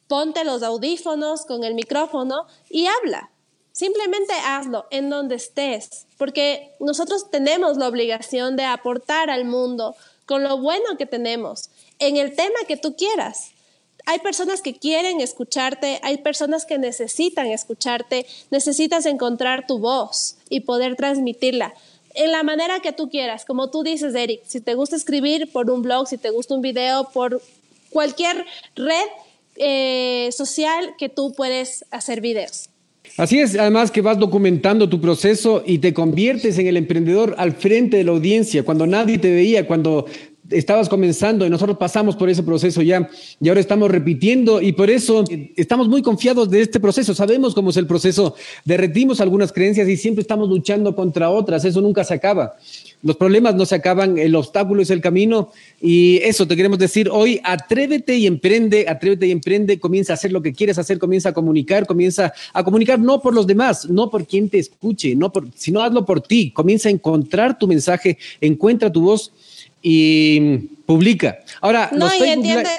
ponte 0.07 0.43
los 0.43 0.61
audífonos 0.61 1.45
con 1.45 1.63
el 1.63 1.73
micrófono 1.73 2.45
y 2.69 2.85
habla. 2.85 3.31
Simplemente 3.71 4.33
hazlo 4.45 4.85
en 4.91 5.09
donde 5.09 5.35
estés, 5.35 6.05
porque 6.17 6.71
nosotros 6.79 7.29
tenemos 7.31 7.77
la 7.77 7.87
obligación 7.87 8.55
de 8.55 8.63
aportar 8.63 9.29
al 9.29 9.43
mundo 9.43 9.95
con 10.25 10.43
lo 10.43 10.59
bueno 10.59 10.97
que 10.97 11.05
tenemos 11.05 11.71
en 11.99 12.17
el 12.17 12.35
tema 12.35 12.55
que 12.67 12.77
tú 12.77 12.95
quieras. 12.95 13.54
Hay 14.05 14.19
personas 14.19 14.61
que 14.61 14.75
quieren 14.75 15.19
escucharte, 15.21 15.99
hay 16.03 16.17
personas 16.17 16.65
que 16.65 16.77
necesitan 16.77 17.47
escucharte, 17.47 18.25
necesitas 18.51 19.05
encontrar 19.05 19.65
tu 19.67 19.79
voz 19.79 20.37
y 20.49 20.61
poder 20.61 20.95
transmitirla 20.95 21.73
en 22.15 22.31
la 22.31 22.43
manera 22.43 22.79
que 22.79 22.93
tú 22.93 23.09
quieras, 23.09 23.45
como 23.45 23.69
tú 23.69 23.83
dices, 23.83 24.15
Eric, 24.15 24.41
si 24.45 24.61
te 24.61 24.73
gusta 24.73 24.95
escribir 24.95 25.51
por 25.51 25.69
un 25.69 25.81
blog, 25.81 26.07
si 26.07 26.17
te 26.17 26.29
gusta 26.29 26.55
un 26.55 26.61
video, 26.61 27.09
por 27.13 27.41
cualquier 27.89 28.45
red 28.75 29.05
eh, 29.57 30.29
social 30.31 30.95
que 30.97 31.09
tú 31.09 31.33
puedes 31.35 31.85
hacer 31.91 32.21
videos. 32.21 32.69
Así 33.17 33.39
es, 33.39 33.55
además 33.57 33.91
que 33.91 34.01
vas 34.01 34.17
documentando 34.17 34.89
tu 34.89 34.99
proceso 34.99 35.61
y 35.65 35.77
te 35.77 35.93
conviertes 35.93 36.57
en 36.57 36.67
el 36.67 36.75
emprendedor 36.75 37.35
al 37.37 37.53
frente 37.53 37.97
de 37.97 38.03
la 38.03 38.11
audiencia, 38.11 38.63
cuando 38.63 38.87
nadie 38.87 39.17
te 39.17 39.31
veía, 39.31 39.67
cuando 39.67 40.05
estabas 40.49 40.89
comenzando 40.89 41.45
y 41.45 41.49
nosotros 41.49 41.77
pasamos 41.77 42.15
por 42.15 42.29
ese 42.29 42.43
proceso 42.43 42.81
ya 42.81 43.09
y 43.41 43.49
ahora 43.49 43.61
estamos 43.61 43.89
repitiendo 43.89 44.61
y 44.61 44.73
por 44.73 44.89
eso 44.89 45.23
estamos 45.55 45.87
muy 45.87 46.01
confiados 46.01 46.49
de 46.49 46.61
este 46.61 46.79
proceso. 46.79 47.13
Sabemos 47.13 47.53
cómo 47.53 47.69
es 47.69 47.77
el 47.77 47.87
proceso. 47.87 48.35
Derretimos 48.63 49.21
algunas 49.21 49.51
creencias 49.51 49.87
y 49.87 49.97
siempre 49.97 50.21
estamos 50.21 50.49
luchando 50.49 50.95
contra 50.95 51.29
otras. 51.29 51.65
Eso 51.65 51.81
nunca 51.81 52.03
se 52.03 52.13
acaba. 52.13 52.55
Los 53.01 53.17
problemas 53.17 53.55
no 53.55 53.65
se 53.65 53.75
acaban, 53.75 54.17
el 54.17 54.35
obstáculo 54.35 54.81
es 54.81 54.89
el 54.89 55.01
camino 55.01 55.51
y 55.81 56.17
eso 56.23 56.47
te 56.47 56.55
queremos 56.55 56.79
decir 56.79 57.09
hoy. 57.09 57.39
Atrévete 57.43 58.17
y 58.17 58.25
emprende, 58.25 58.85
atrévete 58.87 59.27
y 59.27 59.31
emprende, 59.31 59.79
comienza 59.79 60.13
a 60.13 60.15
hacer 60.15 60.31
lo 60.31 60.41
que 60.41 60.53
quieres 60.53 60.77
hacer, 60.77 60.97
comienza 60.97 61.29
a 61.29 61.33
comunicar, 61.33 61.85
comienza 61.85 62.33
a 62.53 62.63
comunicar 62.63 62.99
no 62.99 63.21
por 63.21 63.33
los 63.33 63.45
demás, 63.45 63.89
no 63.89 64.09
por 64.09 64.25
quien 64.25 64.49
te 64.49 64.59
escuche, 64.59 65.15
no 65.15 65.31
por, 65.31 65.47
sino 65.55 65.81
hazlo 65.81 66.05
por 66.05 66.21
ti. 66.21 66.51
Comienza 66.51 66.89
a 66.89 66.91
encontrar 66.91 67.59
tu 67.59 67.67
mensaje, 67.67 68.17
encuentra 68.41 68.91
tu 68.91 69.01
voz 69.01 69.31
y 69.87 70.39
publica. 70.87 71.37
Ahora, 71.61 71.91
no, 71.91 72.07
y 72.15 72.27
entiende, 72.27 72.71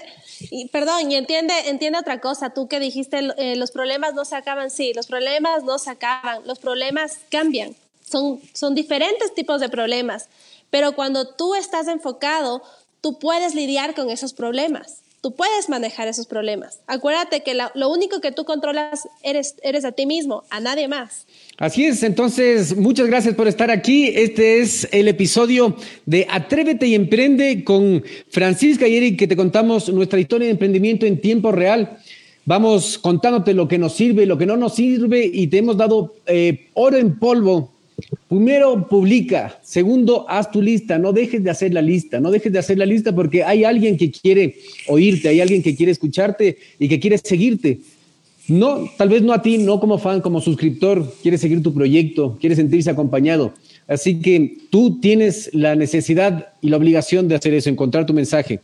perdón, 0.72 1.08
y 1.08 1.14
entiende, 1.14 1.54
entiende 1.66 2.00
otra 2.00 2.20
cosa, 2.20 2.50
tú 2.50 2.66
que 2.66 2.80
dijiste, 2.80 3.20
eh, 3.38 3.54
los 3.54 3.70
problemas 3.70 4.14
no 4.14 4.24
se 4.24 4.34
acaban, 4.34 4.72
sí, 4.72 4.92
los 4.92 5.06
problemas 5.06 5.62
no 5.62 5.78
se 5.78 5.90
acaban, 5.90 6.44
los 6.46 6.58
problemas 6.58 7.20
cambian, 7.30 7.76
son, 8.04 8.40
son 8.54 8.74
diferentes 8.74 9.32
tipos 9.34 9.60
de 9.60 9.68
problemas, 9.68 10.28
pero 10.70 10.96
cuando 10.96 11.28
tú 11.28 11.54
estás 11.54 11.86
enfocado, 11.86 12.60
tú 13.00 13.20
puedes 13.20 13.54
lidiar 13.54 13.94
con 13.94 14.10
esos 14.10 14.32
problemas 14.32 15.02
tú 15.26 15.34
puedes 15.34 15.68
manejar 15.68 16.06
esos 16.06 16.28
problemas. 16.28 16.78
Acuérdate 16.86 17.40
que 17.40 17.52
lo 17.52 17.88
único 17.88 18.20
que 18.20 18.30
tú 18.30 18.44
controlas 18.44 19.08
eres, 19.24 19.56
eres 19.64 19.84
a 19.84 19.90
ti 19.90 20.06
mismo, 20.06 20.44
a 20.50 20.60
nadie 20.60 20.86
más. 20.86 21.26
Así 21.58 21.84
es, 21.84 22.04
entonces 22.04 22.76
muchas 22.76 23.08
gracias 23.08 23.34
por 23.34 23.48
estar 23.48 23.72
aquí. 23.72 24.06
Este 24.14 24.60
es 24.60 24.86
el 24.92 25.08
episodio 25.08 25.74
de 26.04 26.28
Atrévete 26.30 26.86
y 26.86 26.94
Emprende 26.94 27.64
con 27.64 28.04
Francisca 28.30 28.86
y 28.86 28.98
Eric, 28.98 29.18
que 29.18 29.26
te 29.26 29.34
contamos 29.34 29.92
nuestra 29.92 30.20
historia 30.20 30.46
de 30.46 30.52
emprendimiento 30.52 31.06
en 31.06 31.20
tiempo 31.20 31.50
real. 31.50 31.98
Vamos 32.44 32.96
contándote 32.96 33.52
lo 33.52 33.66
que 33.66 33.78
nos 33.78 33.94
sirve, 33.94 34.26
lo 34.26 34.38
que 34.38 34.46
no 34.46 34.56
nos 34.56 34.76
sirve 34.76 35.24
y 35.24 35.48
te 35.48 35.58
hemos 35.58 35.76
dado 35.76 36.14
eh, 36.26 36.68
oro 36.74 36.98
en 36.98 37.18
polvo 37.18 37.72
Primero, 38.28 38.88
publica. 38.88 39.58
Segundo, 39.62 40.26
haz 40.28 40.50
tu 40.50 40.60
lista. 40.60 40.98
No 40.98 41.12
dejes 41.12 41.42
de 41.42 41.50
hacer 41.50 41.72
la 41.72 41.82
lista. 41.82 42.20
No 42.20 42.30
dejes 42.30 42.52
de 42.52 42.58
hacer 42.58 42.78
la 42.78 42.86
lista 42.86 43.14
porque 43.14 43.44
hay 43.44 43.64
alguien 43.64 43.96
que 43.96 44.10
quiere 44.10 44.56
oírte, 44.88 45.28
hay 45.28 45.40
alguien 45.40 45.62
que 45.62 45.74
quiere 45.74 45.92
escucharte 45.92 46.58
y 46.78 46.88
que 46.88 47.00
quiere 47.00 47.18
seguirte. 47.18 47.80
No, 48.48 48.88
tal 48.96 49.08
vez 49.08 49.22
no 49.22 49.32
a 49.32 49.42
ti, 49.42 49.58
no 49.58 49.80
como 49.80 49.98
fan, 49.98 50.20
como 50.20 50.40
suscriptor. 50.40 51.12
Quiere 51.22 51.38
seguir 51.38 51.62
tu 51.62 51.74
proyecto, 51.74 52.36
quiere 52.40 52.54
sentirse 52.54 52.90
acompañado. 52.90 53.54
Así 53.88 54.20
que 54.20 54.58
tú 54.70 55.00
tienes 55.00 55.50
la 55.52 55.74
necesidad 55.74 56.48
y 56.60 56.68
la 56.68 56.76
obligación 56.76 57.28
de 57.28 57.36
hacer 57.36 57.54
eso, 57.54 57.70
encontrar 57.70 58.06
tu 58.06 58.12
mensaje. 58.12 58.60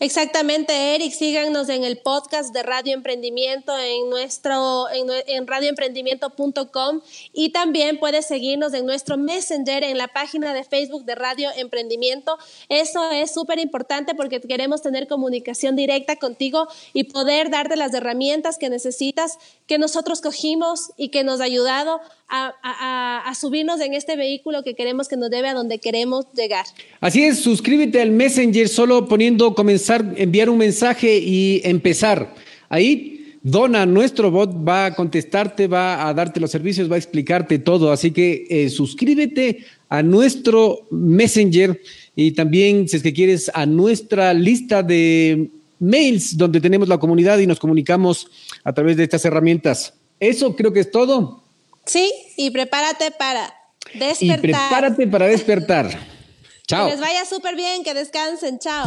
Exactamente, 0.00 0.94
Eric. 0.94 1.12
Síganos 1.12 1.68
en 1.68 1.84
el 1.84 1.98
podcast 1.98 2.52
de 2.52 2.62
Radio 2.62 2.94
Emprendimiento 2.94 3.72
en 3.78 4.10
nuestro 4.10 4.86
en, 4.90 5.46
radioemprendimiento.com 5.46 7.00
y 7.32 7.50
también 7.50 7.98
puedes 7.98 8.26
seguirnos 8.26 8.74
en 8.74 8.86
nuestro 8.86 9.16
Messenger 9.16 9.84
en 9.84 9.96
la 9.96 10.08
página 10.08 10.52
de 10.52 10.64
Facebook 10.64 11.04
de 11.04 11.14
Radio 11.14 11.48
Emprendimiento. 11.56 12.36
Eso 12.68 13.08
es 13.12 13.32
súper 13.32 13.60
importante 13.60 14.14
porque 14.14 14.40
queremos 14.40 14.82
tener 14.82 15.06
comunicación 15.06 15.76
directa 15.76 16.16
contigo 16.16 16.66
y 16.92 17.04
poder 17.04 17.50
darte 17.50 17.76
las 17.76 17.94
herramientas 17.94 18.58
que 18.58 18.68
necesitas 18.70 19.38
que 19.66 19.78
nosotros 19.78 20.20
cogimos 20.20 20.90
y 20.96 21.08
que 21.08 21.22
nos 21.22 21.40
ha 21.40 21.44
ayudado 21.44 22.00
a, 22.28 23.32
subirnos 23.38 23.80
en 23.80 23.94
este 23.94 24.16
vehículo 24.16 24.62
que 24.62 24.74
queremos 24.74 25.08
que 25.08 25.16
nos 25.16 25.30
debe 25.30 25.48
a 25.48 25.54
donde 25.54 25.78
queremos 25.78 26.26
llegar. 26.34 26.64
Así 27.00 27.24
es, 27.24 27.40
suscríbete 27.40 28.00
al 28.00 28.10
Messenger 28.10 28.68
solo 28.68 29.06
poniendo 29.08 29.54
comenzar, 29.54 29.83
enviar 30.16 30.50
un 30.50 30.58
mensaje 30.58 31.18
y 31.18 31.60
empezar. 31.64 32.34
Ahí 32.68 33.14
Dona, 33.44 33.84
nuestro 33.84 34.30
bot 34.30 34.66
va 34.66 34.86
a 34.86 34.94
contestarte, 34.94 35.66
va 35.66 36.08
a 36.08 36.14
darte 36.14 36.40
los 36.40 36.50
servicios, 36.50 36.90
va 36.90 36.94
a 36.94 36.98
explicarte 36.98 37.58
todo. 37.58 37.92
Así 37.92 38.10
que 38.10 38.46
eh, 38.48 38.70
suscríbete 38.70 39.66
a 39.90 40.02
nuestro 40.02 40.86
Messenger 40.90 41.78
y 42.16 42.32
también, 42.32 42.88
si 42.88 42.96
es 42.96 43.02
que 43.02 43.12
quieres, 43.12 43.50
a 43.52 43.66
nuestra 43.66 44.32
lista 44.32 44.82
de 44.82 45.50
mails 45.78 46.38
donde 46.38 46.58
tenemos 46.58 46.88
la 46.88 46.96
comunidad 46.96 47.38
y 47.38 47.46
nos 47.46 47.60
comunicamos 47.60 48.28
a 48.64 48.72
través 48.72 48.96
de 48.96 49.04
estas 49.04 49.22
herramientas. 49.26 49.92
Eso 50.18 50.56
creo 50.56 50.72
que 50.72 50.80
es 50.80 50.90
todo. 50.90 51.44
Sí, 51.84 52.10
y 52.38 52.50
prepárate 52.50 53.10
para 53.10 53.54
despertar. 53.92 54.38
Y 54.38 54.40
prepárate 54.40 55.06
para 55.06 55.26
despertar. 55.26 55.90
Chao. 56.66 56.86
Que 56.86 56.92
les 56.92 57.00
vaya 57.00 57.26
súper 57.26 57.56
bien, 57.56 57.84
que 57.84 57.92
descansen. 57.92 58.58
Chao. 58.58 58.86